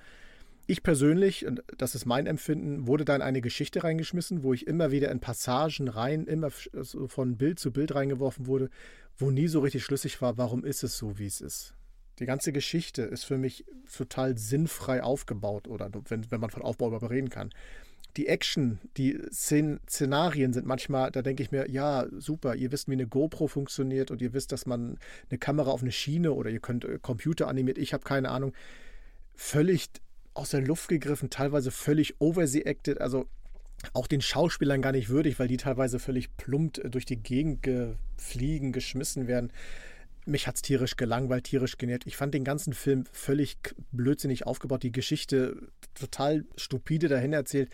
Ich 0.70 0.84
persönlich, 0.84 1.48
und 1.48 1.64
das 1.80 1.96
ist 1.96 2.06
mein 2.06 2.28
Empfinden, 2.28 2.86
wurde 2.86 3.04
da 3.04 3.16
in 3.16 3.24
eine 3.24 3.42
Geschichte 3.42 3.84
reingeschmissen, 3.84 4.44
wo 4.44 4.54
ich 4.54 4.68
immer 4.68 4.92
wieder 4.92 5.10
in 5.10 5.20
Passagen 5.20 5.88
rein, 5.88 6.28
immer 6.28 6.52
so 6.52 7.08
von 7.08 7.38
Bild 7.38 7.58
zu 7.58 7.72
Bild 7.72 7.96
reingeworfen 7.96 8.46
wurde, 8.46 8.70
wo 9.18 9.32
nie 9.32 9.48
so 9.48 9.62
richtig 9.62 9.84
schlüssig 9.84 10.22
war, 10.22 10.38
warum 10.38 10.64
ist 10.64 10.84
es 10.84 10.96
so, 10.96 11.18
wie 11.18 11.26
es 11.26 11.42
ist. 11.42 11.74
Die 12.20 12.28
ganze 12.28 12.52
Geschichte 12.52 13.02
ist 13.02 13.24
für 13.24 13.40
mich 13.40 13.66
total 13.92 14.38
sinnfrei 14.38 15.02
aufgebaut, 15.02 15.68
oder 15.68 15.90
wenn, 16.08 16.30
wenn 16.30 16.40
man 16.40 16.52
von 16.52 16.62
Aufbau 16.62 16.90
überhaupt 16.90 17.10
reden 17.10 17.30
kann. 17.30 17.50
Die 18.16 18.28
Action, 18.28 18.78
die 18.96 19.20
Szen 19.32 19.80
Szenarien 19.90 20.54
sind 20.54 20.68
manchmal, 20.68 21.10
da 21.10 21.24
denke 21.24 21.42
ich 21.42 21.50
mir, 21.52 21.68
ja, 21.68 22.06
super, 22.12 22.54
ihr 22.54 22.72
wisst, 22.72 22.88
wie 22.88 22.94
eine 22.94 23.08
GoPro 23.08 23.48
funktioniert 23.48 24.12
und 24.12 24.22
ihr 24.22 24.34
wisst, 24.34 24.52
dass 24.52 24.68
man 24.68 25.00
eine 25.32 25.40
Kamera 25.40 25.72
auf 25.72 25.82
eine 25.82 25.92
Schiene 25.92 26.32
oder 26.32 26.52
ihr 26.52 26.60
könnt 26.60 26.86
äh, 26.86 27.00
Computer 27.02 27.48
animiert, 27.48 27.80
ich 27.80 27.92
habe 27.92 28.04
keine 28.04 28.30
Ahnung. 28.30 28.54
Völlig 29.34 29.90
aus 30.34 30.52
der 30.52 30.62
Luft 30.62 30.90
gegriffen, 30.90 31.30
teilweise 31.30 31.72
völlig 31.72 32.20
overseacted, 32.20 33.02
also 33.02 33.28
auch 33.94 34.08
den 34.08 34.22
Schauspielern 34.22 34.82
gar 34.82 34.92
nicht 34.92 35.10
würdig, 35.10 35.40
weil 35.40 35.48
die 35.48 35.58
teilweise 35.58 36.00
völlig 36.00 36.36
plumpt 36.38 36.80
äh, 36.80 36.90
durch 36.90 37.06
die 37.06 37.18
Gegend 37.18 37.68
fliegen, 38.18 38.72
geschmissen 38.72 39.28
werden. 39.28 39.52
Mich 40.26 40.48
hat 40.48 40.56
es 40.58 40.62
tierisch 40.62 40.96
gelangweilt, 40.96 41.46
tierisch 41.46 41.78
genährt. 41.78 42.06
Ich 42.06 42.18
fand 42.18 42.34
den 42.34 42.44
ganzen 42.44 42.74
Film 42.74 43.06
völlig 43.12 43.58
blödsinnig 43.92 44.46
aufgebaut, 44.46 44.84
die 44.84 44.92
Geschichte 44.92 45.70
total 45.96 46.46
stupide 46.56 47.08
dahin 47.08 47.34
erzählt. 47.34 47.70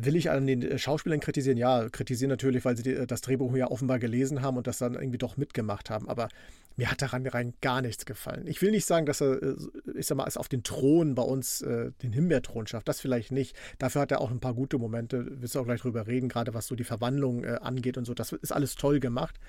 Will 0.00 0.14
ich 0.14 0.30
an 0.30 0.46
den 0.46 0.62
äh, 0.62 0.78
Schauspielern 0.78 1.18
kritisieren? 1.18 1.58
Ja, 1.58 1.88
kritisieren 1.88 2.30
natürlich, 2.30 2.64
weil 2.64 2.76
sie 2.76 3.06
das 3.06 3.20
Drehbuch 3.20 3.54
ja 3.56 3.68
offenbar 3.68 3.98
gelesen 3.98 4.42
haben 4.42 4.56
und 4.56 4.68
das 4.68 4.78
dann 4.78 4.94
irgendwie 4.94 5.18
doch 5.18 5.36
mitgemacht 5.36 5.90
haben. 5.90 6.08
Aber 6.08 6.28
mir 6.76 6.88
hat 6.88 7.02
daran 7.02 7.26
rein 7.26 7.54
gar 7.60 7.82
nichts 7.82 8.06
gefallen. 8.06 8.46
Ich 8.46 8.62
will 8.62 8.70
nicht 8.70 8.86
sagen, 8.86 9.04
dass 9.06 9.20
er, 9.20 9.42
äh, 9.42 9.56
ich 9.96 10.06
sag 10.06 10.16
mal, 10.16 10.28
es 10.28 10.36
auf 10.36 10.48
den 10.48 10.62
Thron 10.62 11.16
bei 11.16 11.22
uns, 11.22 11.62
äh, 11.62 11.90
den 12.04 12.12
Himbeerthron 12.12 12.68
schafft. 12.68 12.86
Das 12.86 13.00
vielleicht 13.00 13.32
nicht. 13.32 13.56
Dafür 13.78 14.02
hat 14.02 14.12
er 14.12 14.20
auch 14.20 14.30
ein 14.30 14.38
paar 14.38 14.54
gute 14.54 14.78
Momente. 14.78 15.26
Willst 15.28 15.56
du 15.56 15.60
auch 15.60 15.64
gleich 15.64 15.80
drüber 15.80 16.06
reden, 16.06 16.28
gerade 16.28 16.54
was 16.54 16.68
so 16.68 16.76
die 16.76 16.84
Verwandlung 16.84 17.42
äh, 17.42 17.58
angeht 17.60 17.98
und 17.98 18.04
so. 18.04 18.14
Das 18.14 18.30
ist 18.30 18.52
alles 18.52 18.76
toll 18.76 19.00
gemacht. 19.00 19.40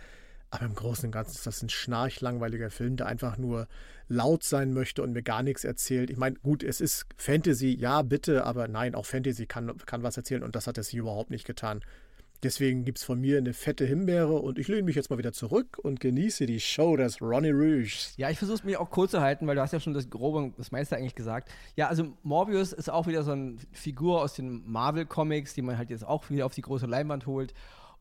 Aber 0.52 0.66
im 0.66 0.74
Großen 0.74 1.06
und 1.06 1.12
Ganzen 1.12 1.36
ist 1.36 1.46
das 1.46 1.62
ein 1.62 1.70
schnarchlangweiliger 1.70 2.72
Film, 2.72 2.96
der 2.96 3.06
einfach 3.06 3.38
nur 3.38 3.68
laut 4.08 4.44
sein 4.44 4.74
möchte 4.74 5.04
und 5.04 5.14
mir 5.14 5.22
gar 5.22 5.44
nichts 5.44 5.64
erzählt. 5.64 6.10
Ich 6.10 6.18
meine, 6.18 6.38
gut, 6.40 6.64
es 6.64 6.82
ist 6.82 7.06
Fantasy, 7.18 7.76
ja, 7.76 8.02
bitte, 8.02 8.46
aber 8.46 8.68
nein, 8.68 8.96
auch 8.96 9.06
Fantasy 9.06 9.46
kann, 9.46 9.78
kann 9.86 10.02
was 10.02 10.18
erzählen 10.18 10.44
und 10.44 10.56
das 10.56 10.66
hat 10.66 10.80
es 10.80 10.90
hier 10.90 11.02
überhaupt 11.02 11.30
nicht 11.30 11.46
getan. 11.46 11.82
Deswegen 12.42 12.86
gibt 12.86 13.00
es 13.00 13.04
von 13.04 13.20
mir 13.20 13.38
eine 13.38 13.54
fette 13.54 13.86
Himbeere 13.86 14.40
und 14.40 14.58
ich 14.60 14.70
lehne 14.70 14.84
mich 14.84 14.96
jetzt 14.96 15.10
mal 15.10 15.18
wieder 15.18 15.34
zurück 15.34 15.78
und 15.78 16.00
genieße 16.00 16.46
die 16.46 16.62
Show 16.62 16.96
des 16.96 17.22
Ronnie 17.22 17.52
Rouge. 17.52 18.14
Ja, 18.16 18.30
ich 18.30 18.38
versuche 18.38 18.56
es 18.60 18.64
mir 18.64 18.80
auch 18.80 18.90
kurz 18.90 19.12
zu 19.12 19.20
halten, 19.20 19.46
weil 19.46 19.56
du 19.56 19.62
hast 19.62 19.74
ja 19.74 19.82
schon 19.82 19.94
das 19.94 20.10
Grobe, 20.10 20.54
das 20.58 20.72
meiste 20.72 20.96
eigentlich 20.96 21.16
gesagt. 21.16 21.50
Ja, 21.76 21.90
also 21.90 22.14
Morbius 22.24 22.72
ist 22.72 22.90
auch 22.90 23.08
wieder 23.08 23.24
so 23.24 23.32
eine 23.32 23.58
Figur 23.74 24.22
aus 24.22 24.36
den 24.36 24.64
Marvel-Comics, 24.72 25.54
die 25.54 25.62
man 25.62 25.78
halt 25.78 25.90
jetzt 25.90 26.06
auch 26.06 26.30
wieder 26.30 26.46
auf 26.46 26.54
die 26.54 26.62
große 26.62 26.86
Leinwand 26.86 27.26
holt. 27.26 27.54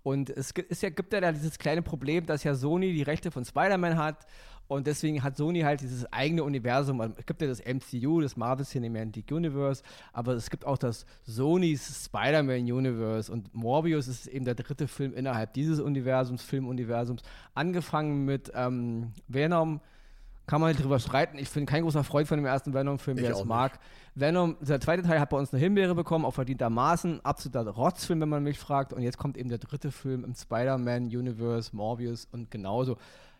Und 0.02 0.30
es 0.30 0.52
ist 0.52 0.82
ja, 0.82 0.90
gibt 0.90 1.12
ja 1.12 1.20
da 1.20 1.32
dieses 1.32 1.58
kleine 1.58 1.82
Problem, 1.82 2.24
dass 2.26 2.44
ja 2.44 2.54
Sony 2.54 2.92
die 2.92 3.02
Rechte 3.02 3.30
von 3.30 3.44
Spider-Man 3.44 3.98
hat 3.98 4.26
und 4.68 4.86
deswegen 4.86 5.22
hat 5.22 5.36
Sony 5.36 5.60
halt 5.60 5.80
dieses 5.80 6.10
eigene 6.12 6.44
Universum. 6.44 7.00
Es 7.00 7.24
gibt 7.24 7.40
ja 7.40 7.48
das 7.48 7.62
MCU, 7.64 8.20
das 8.20 8.36
Marvel 8.36 8.66
Cinematic 8.66 9.32
Universe, 9.32 9.82
aber 10.12 10.34
es 10.34 10.50
gibt 10.50 10.66
auch 10.66 10.76
das 10.76 11.06
Sony's 11.26 12.04
Spider-Man 12.04 12.70
Universe 12.70 13.32
und 13.32 13.52
Morbius 13.54 14.08
ist 14.08 14.26
eben 14.26 14.44
der 14.44 14.54
dritte 14.54 14.86
Film 14.86 15.14
innerhalb 15.14 15.54
dieses 15.54 15.80
Universums, 15.80 16.42
Filmuniversums. 16.42 17.22
Angefangen 17.54 18.26
mit 18.26 18.52
ähm, 18.54 19.12
Venom, 19.26 19.80
kann 20.46 20.60
man 20.60 20.68
halt 20.68 20.82
drüber 20.82 20.98
streiten. 20.98 21.38
Ich 21.38 21.50
bin 21.50 21.66
kein 21.66 21.82
großer 21.82 22.04
Freund 22.04 22.26
von 22.26 22.38
dem 22.38 22.46
ersten 22.46 22.72
Venom-Film, 22.72 23.18
wer 23.18 23.32
es 23.32 23.44
mag. 23.44 23.72
Nicht. 23.72 23.82
Venom, 24.20 24.56
der 24.60 24.80
zweite 24.80 25.02
Teil 25.02 25.20
hat 25.20 25.30
bei 25.30 25.36
uns 25.36 25.52
eine 25.52 25.62
Himbeere 25.62 25.94
bekommen, 25.94 26.24
auch 26.24 26.34
verdientermaßen. 26.34 27.24
Absoluter 27.24 27.70
Rotzfilm, 27.70 28.20
wenn 28.20 28.28
man 28.28 28.42
mich 28.42 28.58
fragt. 28.58 28.92
Und 28.92 29.02
jetzt 29.02 29.18
kommt 29.18 29.36
eben 29.36 29.48
der 29.48 29.58
dritte 29.58 29.92
Film 29.92 30.24
im 30.24 30.34
Spider-Man-Universe, 30.34 31.74
Morbius 31.74 32.26
und 32.32 32.50
genauso. 32.50 32.96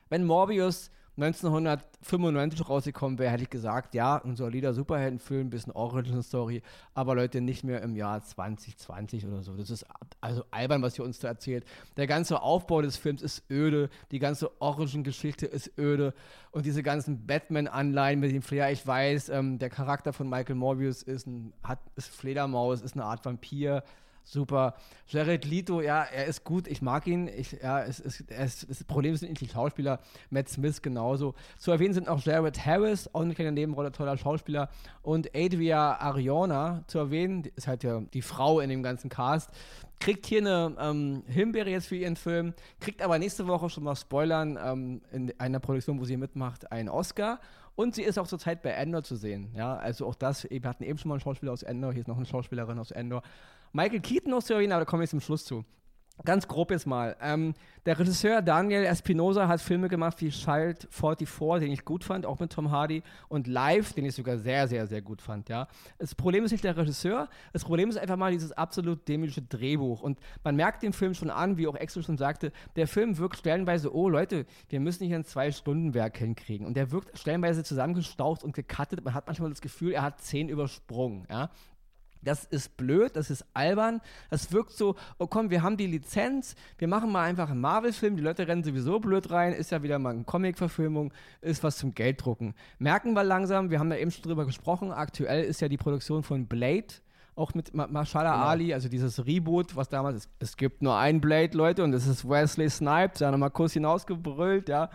Wenn 0.09 0.25
Morbius 0.25 0.91
1995 1.21 2.69
rausgekommen 2.69 3.19
wäre, 3.19 3.33
hätte 3.33 3.43
ich 3.43 3.51
gesagt, 3.51 3.95
ja, 3.95 4.23
ein 4.25 4.37
solider 4.37 4.73
Superheldenfilm, 4.73 5.51
bisschen 5.51 5.73
Origin-Story, 5.73 6.63
aber 6.95 7.17
Leute, 7.17 7.41
nicht 7.41 7.65
mehr 7.65 7.83
im 7.83 7.97
Jahr 7.97 8.23
2020 8.23 9.27
oder 9.27 9.43
so. 9.43 9.57
Das 9.57 9.69
ist 9.69 9.85
also 10.21 10.45
albern, 10.53 10.81
was 10.81 10.97
ihr 10.97 11.05
uns 11.05 11.19
da 11.19 11.29
erzählt. 11.29 11.65
Der 11.97 12.07
ganze 12.07 12.41
Aufbau 12.41 12.83
des 12.83 12.97
Films 12.97 13.23
ist 13.23 13.51
öde, 13.51 13.91
die 14.13 14.21
ganze 14.21 14.61
Origin-Geschichte 14.61 15.47
ist 15.47 15.77
öde 15.77 16.15
und 16.53 16.67
diese 16.67 16.85
ganzen 16.85 17.27
Batman-Anleihen 17.27 18.21
mit 18.21 18.31
dem 18.31 18.43
Flair, 18.43 18.71
ich 18.71 18.87
weiß, 18.87 19.31
ähm, 19.31 19.59
der 19.59 19.71
Charakter 19.71 20.13
von 20.13 20.29
Michael 20.29 20.55
Morbius 20.55 21.03
ist, 21.03 21.27
ein, 21.27 21.53
hat, 21.65 21.81
ist 21.97 22.09
Fledermaus, 22.09 22.81
ist 22.81 22.95
eine 22.95 23.05
Art 23.05 23.25
Vampir, 23.25 23.83
super. 24.33 24.75
Jared 25.09 25.45
Leto, 25.45 25.81
ja, 25.81 26.03
er 26.03 26.27
ist 26.27 26.45
gut, 26.45 26.69
ich 26.69 26.83
mag 26.83 27.07
ihn. 27.07 27.29
Ich, 27.29 27.53
ja, 27.53 27.83
es, 27.83 27.99
es, 28.01 28.25
es, 28.29 28.67
das 28.67 28.85
Problem 28.85 29.17
sind 29.17 29.31
nicht 29.31 29.41
die 29.41 29.49
Schauspieler, 29.49 30.01
Matt 30.31 30.49
Smith 30.49 30.83
genauso. 30.83 31.35
Zu 31.59 31.71
erwähnen 31.71 31.95
sind 31.95 32.09
auch 32.09 32.21
Jared 32.21 32.65
Harris, 32.65 33.09
auch 33.13 33.23
eine 33.23 33.35
kleine 33.35 33.53
Nebenrolle, 33.53 33.91
toller 33.93 34.17
Schauspieler, 34.17 34.69
und 35.03 35.35
Adria 35.35 35.99
Ariona 35.99 36.85
zu 36.87 36.99
erwähnen, 36.99 37.45
ist 37.57 37.67
halt 37.67 37.83
ja 37.83 38.01
die 38.01 38.23
Frau 38.23 38.61
in 38.61 38.69
dem 38.69 38.83
ganzen 38.83 39.09
Cast. 39.09 39.51
Kriegt 40.01 40.27
hier 40.27 40.41
eine 40.41 40.77
ähm, 40.79 41.23
Himbeere 41.27 41.71
jetzt 41.71 41.89
für 41.89 41.97
ihren 41.97 42.17
Film, 42.17 42.55
kriegt 42.79 43.03
aber 43.03 43.19
nächste 43.19 43.49
Woche 43.49 43.69
schon 43.69 43.83
mal 43.83 43.97
Spoilern 43.97 44.59
ähm, 44.63 45.01
in 45.11 45.33
einer 45.41 45.59
Produktion, 45.59 45.99
wo 45.99 46.05
sie 46.05 46.17
mitmacht, 46.17 46.71
einen 46.71 46.89
Oscar. 46.89 47.41
Und 47.75 47.95
sie 47.95 48.03
ist 48.03 48.19
auch 48.19 48.27
zurzeit 48.27 48.63
bei 48.63 48.71
Endor 48.71 49.05
zu 49.05 49.15
sehen. 49.15 49.53
Ja, 49.55 49.77
also 49.77 50.07
auch 50.07 50.17
das, 50.17 50.49
wir 50.51 50.61
hatten 50.65 50.83
eben 50.83 50.99
schon 50.99 51.09
mal 51.11 51.15
einen 51.15 51.21
Schauspieler 51.21 51.53
aus 51.53 51.63
Endor, 51.63 51.93
hier 51.93 52.01
ist 52.01 52.09
noch 52.09 52.17
eine 52.17 52.27
Schauspielerin 52.27 52.79
aus 52.79 52.91
Endor. 52.91 53.23
Michael 53.73 54.01
Keaton 54.01 54.31
noch 54.31 54.43
zu 54.43 54.55
erwähnen, 54.55 54.73
aber 54.73 54.85
da 54.85 54.91
komme 54.91 55.05
ich 55.05 55.11
zum 55.11 55.21
Schluss 55.21 55.45
zu. 55.45 55.65
Ganz 56.25 56.49
grob 56.49 56.73
jetzt 56.73 56.87
mal. 56.87 57.17
Ähm, 57.21 57.55
der 57.87 57.99
Regisseur 57.99 58.43
Daniel 58.43 58.85
Espinosa 58.85 59.47
hat 59.47 59.61
Filme 59.61 59.89
gemacht 59.89 60.21
wie 60.21 60.31
Child 60.31 60.89
44, 60.91 61.65
den 61.65 61.73
ich 61.73 61.85
gut 61.85 62.03
fand, 62.03 62.27
auch 62.27 62.41
mit 62.41 62.53
Tom 62.53 62.73
Hardy, 62.73 63.05
und 63.29 63.47
Live, 63.47 63.93
den 63.93 64.05
ich 64.05 64.17
sogar 64.17 64.37
sehr, 64.37 64.67
sehr, 64.67 64.89
sehr 64.89 65.01
gut 65.01 65.23
fand. 65.23 65.49
Ja. 65.49 65.69
Das 65.99 66.17
Problem 66.17 66.45
ist 66.45 66.51
nicht 66.51 66.65
der 66.65 66.77
Regisseur, 66.77 67.29
das 67.53 67.65
Problem 67.65 67.89
ist 67.89 67.97
einfach 67.97 68.17
mal 68.17 68.33
dieses 68.33 68.51
absolut 68.51 69.07
dämliche 69.07 69.43
Drehbuch. 69.43 70.03
Und 70.03 70.19
man 70.43 70.57
merkt 70.57 70.83
dem 70.83 70.93
Film 70.93 71.15
schon 71.15 71.31
an, 71.31 71.57
wie 71.57 71.69
auch 71.69 71.77
Exo 71.77 72.03
schon 72.03 72.19
sagte, 72.19 72.51
der 72.75 72.89
Film 72.89 73.17
wirkt 73.19 73.37
stellenweise, 73.37 73.95
oh 73.95 74.09
Leute, 74.09 74.45
wir 74.69 74.81
müssen 74.81 75.07
hier 75.07 75.17
ein 75.17 75.25
Zwei-Stunden-Werk 75.25 76.19
hinkriegen. 76.19 76.67
Und 76.67 76.77
der 76.77 76.91
wirkt 76.91 77.17
stellenweise 77.17 77.63
zusammengestaucht 77.63 78.43
und 78.43 78.55
gekattet. 78.55 79.05
Man 79.05 79.15
hat 79.15 79.29
manchmal 79.29 79.51
das 79.51 79.61
Gefühl, 79.61 79.93
er 79.93 80.03
hat 80.03 80.21
zehn 80.21 80.49
übersprungen. 80.49 81.27
Ja. 81.31 81.51
Das 82.29 82.45
ist 82.45 82.77
blöd, 82.77 83.17
das 83.17 83.31
ist 83.31 83.45
albern. 83.55 84.01
Das 84.31 84.53
wirkt 84.53 84.73
so, 84.73 84.97
oh 85.19 85.27
komm, 85.27 85.51
wir 85.51 85.63
haben 85.63 85.77
die 85.77 85.87
Lizenz, 85.87 86.55
wir 86.77 86.89
machen 86.89 87.11
mal 87.11 87.25
einfach 87.25 87.51
einen 87.51 87.61
Marvel-Film, 87.61 88.17
die 88.17 88.23
Leute 88.23 88.47
rennen 88.47 88.63
sowieso 88.63 89.01
blöd 89.01 89.31
rein, 89.31 89.53
ist 89.53 89.71
ja 89.71 89.83
wieder 89.83 89.99
mal 89.99 90.11
eine 90.11 90.25
Comic-Verfilmung, 90.25 91.13
ist 91.41 91.65
was 91.65 91.79
zum 91.79 91.95
Gelddrucken. 91.95 92.55
Merken 92.79 93.15
wir 93.15 93.25
langsam, 93.25 93.71
wir 93.71 93.79
haben 93.79 93.91
da 93.91 93.97
eben 93.97 94.11
schon 94.11 94.23
drüber 94.23 94.45
gesprochen, 94.45 94.93
aktuell 94.93 95.45
ist 95.45 95.61
ja 95.61 95.69
die 95.69 95.79
Produktion 95.79 96.23
von 96.23 96.47
Blade, 96.47 96.87
auch 97.35 97.55
mit 97.55 97.73
Mashallah 97.73 98.33
genau. 98.33 98.45
Ali, 98.45 98.75
also 98.75 98.89
dieses 98.89 99.25
Reboot, 99.25 99.75
was 99.77 99.89
damals 99.89 100.17
ist. 100.17 100.31
Es 100.39 100.57
gibt 100.57 100.83
nur 100.83 100.97
einen 100.97 101.21
Blade, 101.21 101.57
Leute, 101.57 101.83
und 101.85 101.93
das 101.93 102.07
ist 102.07 102.29
Wesley 102.29 102.69
Snipes, 102.69 103.21
der 103.21 103.29
hat 103.29 103.33
nochmal 103.33 103.51
kurz 103.51 103.73
hinausgebrüllt, 103.73 104.69
ja. 104.69 104.91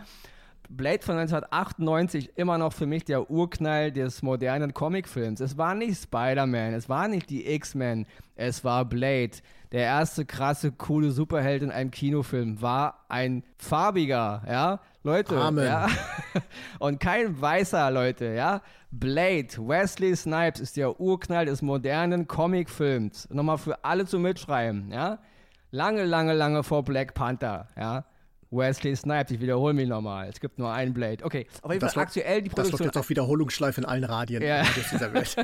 Blade 0.68 1.02
von 1.02 1.16
1998 1.16 2.36
immer 2.36 2.58
noch 2.58 2.72
für 2.72 2.86
mich 2.86 3.04
der 3.04 3.30
Urknall 3.30 3.92
des 3.92 4.22
modernen 4.22 4.74
Comicfilms. 4.74 5.40
Es 5.40 5.58
war 5.58 5.74
nicht 5.74 6.02
Spider-Man, 6.02 6.74
es 6.74 6.88
war 6.88 7.08
nicht 7.08 7.30
die 7.30 7.46
X-Men, 7.52 8.06
es 8.36 8.64
war 8.64 8.84
Blade. 8.84 9.32
Der 9.72 9.82
erste 9.82 10.24
krasse, 10.24 10.72
coole 10.72 11.10
Superheld 11.10 11.62
in 11.62 11.70
einem 11.70 11.90
Kinofilm 11.90 12.62
war 12.62 13.04
ein 13.08 13.42
farbiger, 13.58 14.42
ja, 14.46 14.80
Leute, 15.02 15.36
Amen. 15.36 15.66
ja. 15.66 15.88
Und 16.78 16.98
kein 16.98 17.40
weißer, 17.40 17.90
Leute, 17.90 18.26
ja. 18.26 18.62
Blade, 18.90 19.48
Wesley 19.58 20.16
Snipes 20.16 20.60
ist 20.60 20.76
der 20.76 20.98
Urknall 20.98 21.46
des 21.46 21.60
modernen 21.60 22.26
Comicfilms. 22.26 23.28
Nochmal 23.30 23.58
für 23.58 23.84
alle 23.84 24.06
zu 24.06 24.18
mitschreiben, 24.18 24.90
ja. 24.90 25.18
Lange, 25.70 26.04
lange, 26.04 26.32
lange 26.32 26.62
vor 26.62 26.84
Black 26.84 27.14
Panther, 27.14 27.68
ja. 27.76 28.04
Wesley 28.54 28.94
Snipes, 28.94 29.32
ich 29.32 29.40
wiederhole 29.40 29.74
mich 29.74 29.88
nochmal. 29.88 30.28
Es 30.28 30.40
gibt 30.40 30.58
nur 30.58 30.72
einen 30.72 30.94
Blade. 30.94 31.24
Okay, 31.24 31.46
auf 31.62 31.72
jeden 31.72 31.88
Fall 31.88 32.02
aktuell 32.02 32.42
die 32.42 32.48
Produktion. 32.48 32.72
Das 32.72 32.80
wird 32.80 32.94
jetzt 32.94 33.04
auch 33.04 33.08
Wiederholungsschleife 33.08 33.80
in 33.80 33.86
allen 33.86 34.04
Radien 34.04 34.42
ja. 34.42 34.62
dieser 34.92 35.12
Welt. 35.12 35.36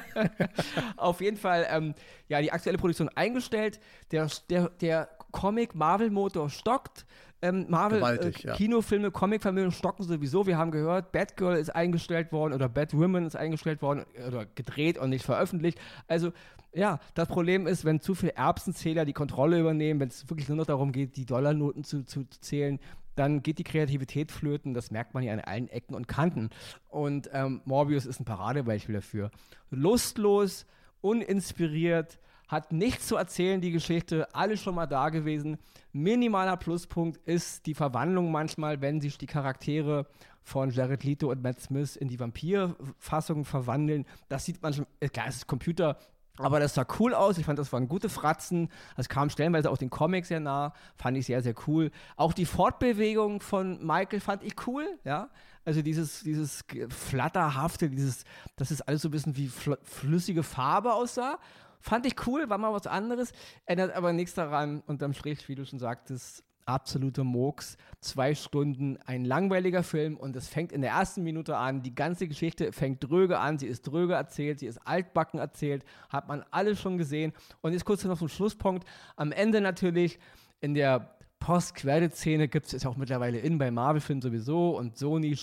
auf 0.97 1.21
jeden 1.21 1.37
Fall, 1.37 1.67
ähm, 1.71 1.95
ja, 2.29 2.41
die 2.41 2.53
aktuelle 2.53 2.79
Produktion 2.79 3.09
eingestellt. 3.11 3.81
Der, 4.13 4.29
der, 4.49 4.71
der 4.81 5.09
Comic-Marvel-Motor 5.33 6.51
stockt. 6.51 7.07
Ähm, 7.43 7.67
Marvel 7.71 8.03
äh, 8.03 8.33
ja. 8.43 8.55
Kinofilme, 8.55 9.11
Comicfilme 9.11 9.73
stocken 9.73 10.05
sowieso. 10.05 10.47
Wir 10.47 10.59
haben 10.59 10.71
gehört, 10.71 11.11
Batgirl 11.11 11.57
ist 11.57 11.71
eingestellt 11.71 12.33
worden 12.33 12.53
oder 12.53 12.69
Batwoman 12.69 13.25
ist 13.25 13.35
eingestellt 13.35 13.81
worden 13.81 14.05
oder 14.29 14.45
gedreht 14.55 14.99
und 14.99 15.09
nicht 15.09 15.25
veröffentlicht. 15.25 15.79
Also 16.07 16.33
ja, 16.73 17.01
das 17.15 17.29
Problem 17.29 17.67
ist, 17.67 17.85
wenn 17.85 18.01
zu 18.01 18.15
viele 18.15 18.35
Erbsenzähler 18.35 19.05
die 19.05 19.13
Kontrolle 19.13 19.59
übernehmen, 19.59 20.01
wenn 20.01 20.09
es 20.09 20.29
wirklich 20.29 20.49
nur 20.49 20.57
noch 20.57 20.67
darum 20.67 20.93
geht, 20.93 21.17
die 21.17 21.25
Dollarnoten 21.25 21.83
zu, 21.83 22.05
zu 22.05 22.25
zählen, 22.41 22.79
dann 23.17 23.43
geht 23.43 23.59
die 23.59 23.65
Kreativität 23.65 24.33
flöten. 24.33 24.75
Das 24.75 24.91
merkt 24.91 25.15
man 25.15 25.23
ja 25.23 25.33
an 25.33 25.41
allen 25.41 25.69
Ecken 25.69 25.95
und 25.95 26.09
Kanten. 26.09 26.51
Und 26.89 27.31
ähm, 27.33 27.61
Morbius 27.65 28.07
ist 28.07 28.21
ein 28.21 28.25
Paradebeispiel 28.25 28.95
dafür. 28.95 29.31
Lustlos, 29.71 30.67
uninspiriert, 31.01 32.19
hat 32.51 32.73
nichts 32.73 33.07
zu 33.07 33.17
erzählen, 33.17 33.61
die 33.61 33.71
Geschichte, 33.71 34.35
alles 34.35 34.61
schon 34.61 34.75
mal 34.75 34.87
da 34.87 35.11
gewesen. 35.11 35.59
Minimaler 35.93 36.57
Pluspunkt 36.57 37.19
ist 37.25 37.67
die 37.67 37.75
Verwandlung 37.75 38.33
manchmal, 38.33 38.81
wenn 38.81 39.01
sich 39.01 39.19
die 39.19 39.27
Charaktere 39.27 40.07
von 40.43 40.71
Jared 40.71 41.05
Leto 41.05 41.31
und 41.31 41.43
Matt 41.43 41.61
Smith 41.61 41.95
in 41.95 42.09
die 42.09 42.19
Vampir-Fassung 42.19 43.45
verwandeln. 43.45 44.05
Das 44.29 44.45
sieht 44.47 44.61
man 44.63 44.73
schon, 44.73 44.87
klar, 45.13 45.27
es 45.29 45.37
ist 45.37 45.47
Computer, 45.47 45.97
aber 46.41 46.61
das 46.61 46.75
sah 46.75 46.87
cool 46.99 47.15
aus. 47.15 47.39
Ich 47.39 47.47
fand, 47.47 47.59
das 47.59 47.73
waren 47.73 47.89
gute 47.89 48.09
Fratzen. 48.09 48.69
Das 48.97 49.09
kam 49.09 49.31
stellenweise 49.31 49.71
auch 49.71 49.79
den 49.79 49.91
Comics 49.91 50.29
sehr 50.29 50.41
nah. 50.41 50.73
Fand 50.97 51.17
ich 51.17 51.27
sehr, 51.27 51.43
sehr 51.43 51.55
cool. 51.67 51.91
Auch 52.17 52.33
die 52.33 52.47
Fortbewegung 52.47 53.41
von 53.41 53.85
Michael 53.85 54.21
fand 54.21 54.43
ich 54.43 54.55
cool. 54.67 54.87
Ja. 55.05 55.31
Also 55.65 55.83
dieses, 55.83 56.23
dieses 56.23 56.65
Flatterhafte, 56.89 57.91
dieses, 57.91 58.25
dass 58.57 58.71
es 58.71 58.81
alles 58.81 59.03
so 59.03 59.09
ein 59.09 59.13
bisschen 59.13 59.37
wie 59.37 59.51
flüssige 59.83 60.43
Farbe 60.43 60.95
aussah. 60.95 61.39
Fand 61.81 62.07
ich 62.07 62.27
cool, 62.27 62.49
war 62.49 62.59
mal 62.59 62.73
was 62.73 62.87
anderes. 62.87 63.33
Ändert 63.67 63.95
aber 63.95 64.13
nichts 64.13 64.35
daran, 64.35 64.83
unterm 64.87 65.13
Strich, 65.13 65.49
wie 65.49 65.55
du 65.55 65.65
schon 65.65 65.79
sagtest, 65.79 66.45
absolute 66.71 67.25
Murks. 67.25 67.77
Zwei 68.01 68.35
Stunden, 68.35 68.99
ein 69.05 69.25
langweiliger 69.25 69.83
Film 69.83 70.17
und 70.17 70.35
es 70.37 70.49
fängt 70.49 70.73
in 70.73 70.81
der 70.81 70.93
ersten 70.93 71.23
Minute 71.23 71.57
an. 71.57 71.83
Die 71.83 71.95
ganze 71.95 72.29
Geschichte 72.29 72.73
fängt 72.73 73.05
dröge 73.05 73.39
an. 73.39 73.59
Sie 73.59 73.67
ist 73.67 73.83
dröge 73.83 74.15
erzählt, 74.15 74.61
sie 74.61 74.67
ist 74.67 74.79
altbacken 74.87 75.39
erzählt. 75.39 75.85
Hat 76.09 76.29
man 76.29 76.45
alles 76.51 76.81
schon 76.81 76.97
gesehen. 76.97 77.33
Und 77.61 77.73
jetzt 77.73 77.85
kurz 77.85 78.05
noch 78.05 78.19
zum 78.19 78.29
Schlusspunkt. 78.29 78.89
Am 79.17 79.33
Ende 79.33 79.61
natürlich 79.61 80.19
in 80.61 80.75
der 80.75 81.15
Post-Credit-Szene 81.41 82.49
gibt 82.49 82.73
es, 82.73 82.87
auch 82.87 82.97
mittlerweile 82.97 83.39
in 83.39 83.57
bei 83.57 83.71
Marvel-Filmen 83.71 84.21
sowieso 84.21 84.77
und 84.77 84.99
Sony, 84.99 85.35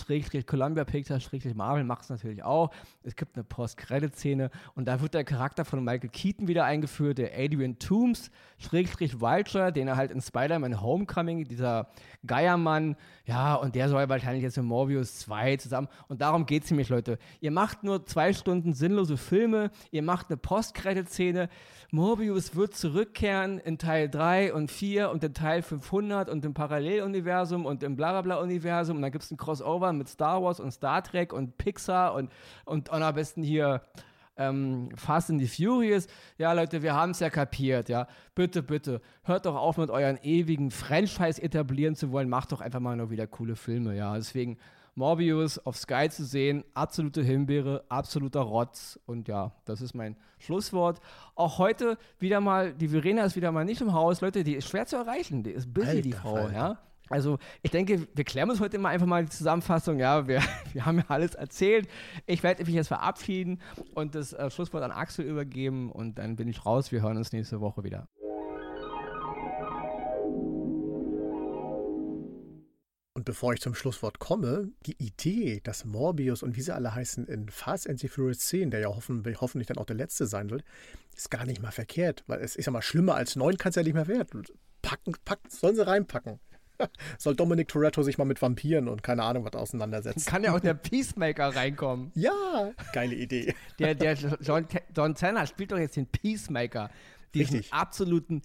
Columbia 0.46 0.86
Pictures, 0.86 1.30
Marvel 1.56 1.84
macht 1.84 2.04
es 2.04 2.10
natürlich 2.10 2.44
auch. 2.44 2.72
Es 3.04 3.16
gibt 3.16 3.36
eine 3.36 3.44
Post-Credit-Szene 3.44 4.52
und 4.76 4.88
da 4.88 5.02
wird 5.02 5.16
der 5.16 5.24
Charakter 5.24 5.66
von 5.66 5.84
Michael 5.84 6.10
Keaton 6.10 6.48
wieder 6.48 6.66
eingeführt, 6.66 7.18
der 7.18 7.32
Adrian 7.36 7.80
Toomes, 7.80 8.30
Schrägstrich 8.60 9.20
Vulture, 9.20 9.74
den 9.74 9.88
er 9.88 9.98
halt 9.98 10.12
in 10.12 10.22
Spider-Man 10.22 10.82
Homecoming, 10.82 11.46
dieser 11.46 11.90
Geiermann, 12.26 12.96
ja, 13.26 13.56
und 13.56 13.74
der 13.74 13.90
soll 13.90 14.08
wahrscheinlich 14.08 14.44
jetzt 14.44 14.58
in 14.58 14.66
Morbius 14.66 15.20
2 15.20 15.58
zusammen. 15.58 15.88
Und 16.08 16.22
darum 16.22 16.46
geht 16.46 16.64
es 16.64 16.72
nämlich, 16.72 16.90
Leute. 16.90 17.18
Ihr 17.42 17.52
macht 17.52 17.84
nur 17.84 18.06
zwei 18.06 18.34
Stunden 18.34 18.74
sinnlose 18.74 19.18
Filme, 19.18 19.72
ihr 19.92 20.04
macht 20.04 20.30
eine 20.30 20.38
Post-Credit-Szene. 20.38 21.50
Morbius 21.92 22.56
wird 22.56 22.76
zurückkehren 22.76 23.60
in 23.60 23.78
Teil 23.78 24.10
3 24.10 24.54
und 24.54 24.70
4 24.70 25.10
und 25.10 25.24
in 25.24 25.34
Teil 25.34 25.62
500 25.62 26.30
und 26.30 26.44
im 26.44 26.54
Paralleluniversum 26.54 27.66
und 27.66 27.82
im 27.82 27.96
Blablabla-Universum. 27.96 28.98
Und 28.98 29.02
dann 29.04 29.12
gibt 29.12 29.24
es 29.24 29.32
ein 29.32 29.38
Crossover 29.38 29.94
mit 29.94 30.10
Star 30.10 30.44
Wars 30.44 30.60
und 30.60 30.72
Star 30.72 31.02
Trek 31.02 31.32
und 31.32 31.58
Pixar 31.58 32.14
und, 32.14 32.32
und, 32.66 32.90
und 32.90 33.02
am 33.02 33.16
besten 33.16 33.42
hier 33.42 33.82
ähm, 34.36 34.90
Fast 34.96 35.30
and 35.30 35.42
the 35.42 35.48
Furious. 35.48 36.08
Ja, 36.38 36.52
Leute, 36.54 36.82
wir 36.82 36.94
haben 36.94 37.12
es 37.12 37.20
ja 37.22 37.30
kapiert, 37.30 37.88
ja. 37.88 38.08
Bitte, 38.36 38.64
bitte, 38.64 39.02
hört 39.24 39.46
doch 39.46 39.56
auf 39.56 39.78
mit 39.78 39.90
euren 39.90 40.20
ewigen 40.22 40.72
Franchise 40.72 41.42
etablieren 41.42 41.96
zu 41.96 42.12
wollen. 42.12 42.28
Macht 42.28 42.52
doch 42.52 42.62
einfach 42.62 42.82
mal 42.82 42.98
nur 42.98 43.12
wieder 43.12 43.28
coole 43.28 43.56
Filme, 43.56 43.96
ja. 43.96 44.14
Deswegen 44.16 44.58
Morbius 44.98 45.60
auf 45.60 45.78
Sky 45.78 46.10
zu 46.10 46.26
sehen, 46.26 46.64
absolute 46.74 47.22
Himbeere, 47.22 47.84
absoluter 47.88 48.42
Rotz. 48.42 49.00
Und 49.06 49.28
ja, 49.28 49.52
das 49.66 49.82
ist 49.82 49.94
mein 49.94 50.18
Schlusswort. 50.40 51.00
Auch 51.36 51.60
heute 51.60 52.00
wieder 52.20 52.42
mal, 52.42 52.74
die 52.74 52.88
Verena 52.88 53.24
ist 53.24 53.36
wieder 53.36 53.52
mal 53.52 53.64
nicht 53.64 53.80
im 53.80 53.94
Haus. 53.94 54.22
Leute, 54.22 54.44
die 54.44 54.56
ist 54.56 54.68
schwer 54.68 54.88
zu 54.88 54.96
erreichen. 54.96 55.44
Die 55.44 55.52
ist 55.52 55.72
busy, 55.72 55.88
Alter, 55.88 56.02
die 56.02 56.14
Frau, 56.14 56.36
Alter. 56.36 56.54
ja. 56.54 56.80
Also 57.10 57.38
ich 57.62 57.72
denke, 57.72 58.08
wir 58.14 58.24
klären 58.24 58.50
uns 58.50 58.60
heute 58.60 58.80
mal 58.80 58.90
einfach 58.90 59.06
mal 59.06 59.24
die 59.24 59.30
Zusammenfassung. 59.30 60.00
Ja, 60.00 60.28
wir, 60.28 60.42
wir 60.74 60.86
haben 60.86 60.98
ja 60.98 61.06
alles 61.10 61.36
erzählt. 61.36 61.88
Ich 62.26 62.42
werde 62.42 62.66
mich 62.66 62.74
jetzt 62.74 62.88
verabschieden 62.88 63.62
und 63.94 64.16
das 64.16 64.34
äh, 64.34 64.50
Schlusswort 64.50 64.84
an 64.84 64.92
Axel 64.92 65.26
übergeben 65.26 65.92
und 65.92 66.18
dann 66.18 66.36
bin 66.36 66.48
ich 66.48 66.66
raus. 66.66 66.92
Wir 66.92 67.04
hören 67.04 67.18
uns 67.18 67.32
nächste 67.32 67.62
Woche 67.62 67.84
wieder. 67.84 68.08
Bevor 73.28 73.52
ich 73.52 73.60
zum 73.60 73.76
Schlusswort 73.76 74.20
komme, 74.20 74.70
die 74.86 74.96
Idee, 75.04 75.60
dass 75.62 75.84
Morbius 75.84 76.44
und 76.44 76.56
wie 76.56 76.62
sie 76.62 76.74
alle 76.74 76.96
heißen 76.96 77.28
in 77.28 77.50
Fast 77.50 77.90
and 77.90 78.00
the 78.00 78.08
Furious 78.08 78.40
10, 78.40 78.72
der 78.72 78.80
ja 78.80 78.88
hoffentlich, 78.88 79.42
hoffentlich 79.42 79.68
dann 79.68 79.78
auch 79.78 79.86
der 79.86 79.98
letzte 79.98 80.28
sein 80.28 80.50
wird, 80.50 80.64
ist 81.14 81.30
gar 81.30 81.46
nicht 81.46 81.62
mal 81.62 81.72
verkehrt, 81.72 82.24
weil 82.28 82.40
es 82.40 82.56
ist 82.56 82.68
ja 82.68 82.72
mal 82.72 82.82
schlimmer 82.82 83.16
als 83.16 83.36
neun 83.36 83.58
kann 83.58 83.72
es 83.72 83.76
ja 83.76 83.84
nicht 83.84 83.96
mehr 83.96 84.08
werden. 84.08 84.44
Packen, 84.82 85.14
packen, 85.26 85.50
sollen 85.50 85.76
sie 85.76 85.86
reinpacken. 85.86 86.40
Soll 87.18 87.36
Dominic 87.36 87.68
Toretto 87.68 88.02
sich 88.04 88.18
mal 88.18 88.26
mit 88.26 88.42
Vampiren 88.42 88.88
und 88.88 89.04
keine 89.04 89.24
Ahnung 89.24 89.44
was 89.44 89.54
auseinandersetzen. 89.54 90.26
Kann 90.26 90.44
ja 90.44 90.56
auch 90.56 90.60
der 90.60 90.74
Peacemaker 90.76 91.54
reinkommen. 91.54 92.12
Ja, 92.14 92.72
geile 92.94 93.16
Idee. 93.16 93.56
Der, 93.80 93.96
der 93.96 94.14
John, 94.14 94.68
John 94.96 95.16
Tanner 95.16 95.48
spielt 95.48 95.72
doch 95.72 95.80
jetzt 95.80 95.98
den 95.98 96.06
Peacemaker. 96.06 96.92
Diesen 97.34 97.58
Richtig. 97.58 97.74
absoluten 97.74 98.42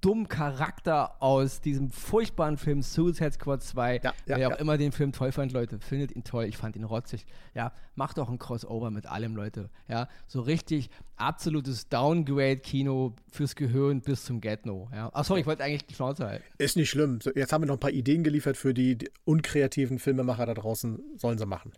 dummen 0.00 0.28
Charakter 0.28 1.20
aus 1.20 1.60
diesem 1.60 1.90
furchtbaren 1.90 2.56
Film 2.56 2.82
Suicide 2.82 3.32
Squad 3.32 3.62
2. 3.62 3.96
Ja, 3.96 4.02
ja, 4.02 4.12
Wer 4.26 4.48
auch 4.48 4.52
ja. 4.52 4.56
immer 4.58 4.78
den 4.78 4.92
Film 4.92 5.12
toll 5.12 5.32
fand, 5.32 5.52
Leute, 5.52 5.80
findet 5.80 6.14
ihn 6.14 6.22
toll. 6.22 6.44
Ich 6.44 6.56
fand 6.56 6.76
ihn 6.76 6.84
rotzig. 6.84 7.26
Ja, 7.54 7.72
macht 7.96 8.18
doch 8.18 8.28
ein 8.28 8.38
Crossover 8.38 8.90
mit 8.90 9.06
allem, 9.06 9.34
Leute. 9.34 9.70
Ja, 9.88 10.08
so 10.28 10.40
richtig 10.40 10.88
absolutes 11.16 11.88
Downgrade-Kino 11.88 13.14
fürs 13.30 13.54
Gehirn 13.54 14.00
bis 14.00 14.24
zum 14.24 14.40
Get-No. 14.40 14.88
Ja. 14.92 15.10
Achso, 15.12 15.36
ich 15.36 15.46
wollte 15.46 15.64
eigentlich 15.64 15.86
die 15.86 15.94
Schnauze 15.94 16.26
halten. 16.26 16.44
Ist 16.58 16.76
nicht 16.76 16.90
schlimm. 16.90 17.18
Jetzt 17.34 17.52
haben 17.52 17.62
wir 17.62 17.66
noch 17.66 17.76
ein 17.76 17.80
paar 17.80 17.90
Ideen 17.90 18.24
geliefert 18.24 18.56
für 18.56 18.74
die, 18.74 18.96
die 18.96 19.10
unkreativen 19.24 19.98
Filmemacher 19.98 20.46
da 20.46 20.54
draußen. 20.54 21.00
Sollen 21.16 21.38
sie 21.38 21.46
machen. 21.46 21.72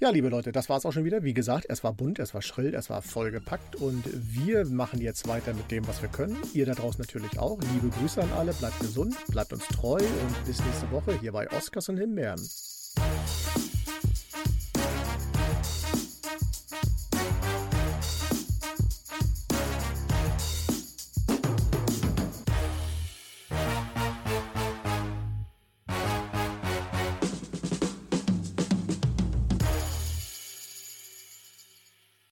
Ja, 0.00 0.10
liebe 0.10 0.28
Leute, 0.28 0.52
das 0.52 0.68
war 0.68 0.76
es 0.78 0.86
auch 0.86 0.92
schon 0.92 1.04
wieder. 1.04 1.24
Wie 1.24 1.34
gesagt, 1.34 1.66
es 1.68 1.82
war 1.82 1.92
bunt, 1.92 2.20
es 2.20 2.32
war 2.32 2.42
schrill, 2.42 2.74
es 2.74 2.88
war 2.88 3.02
vollgepackt 3.02 3.74
und 3.76 4.04
wir 4.12 4.64
machen 4.66 5.00
jetzt 5.00 5.26
weiter 5.26 5.54
mit 5.54 5.72
dem, 5.72 5.88
was 5.88 6.02
wir 6.02 6.08
können. 6.08 6.36
Ihr 6.54 6.66
da 6.66 6.74
draußen 6.74 7.00
natürlich 7.00 7.38
auch. 7.48 7.58
Liebe 7.72 7.88
Grüße 7.88 8.22
an 8.22 8.30
alle, 8.36 8.52
bleibt 8.52 8.78
gesund, 8.80 9.16
bleibt 9.28 9.52
uns 9.52 9.66
treu 9.68 9.98
und 9.98 10.44
bis 10.44 10.62
nächste 10.64 10.90
Woche 10.90 11.18
hier 11.20 11.32
bei 11.32 11.50
Oscars 11.50 11.88
und 11.88 11.96
Himbeeren. 11.96 12.40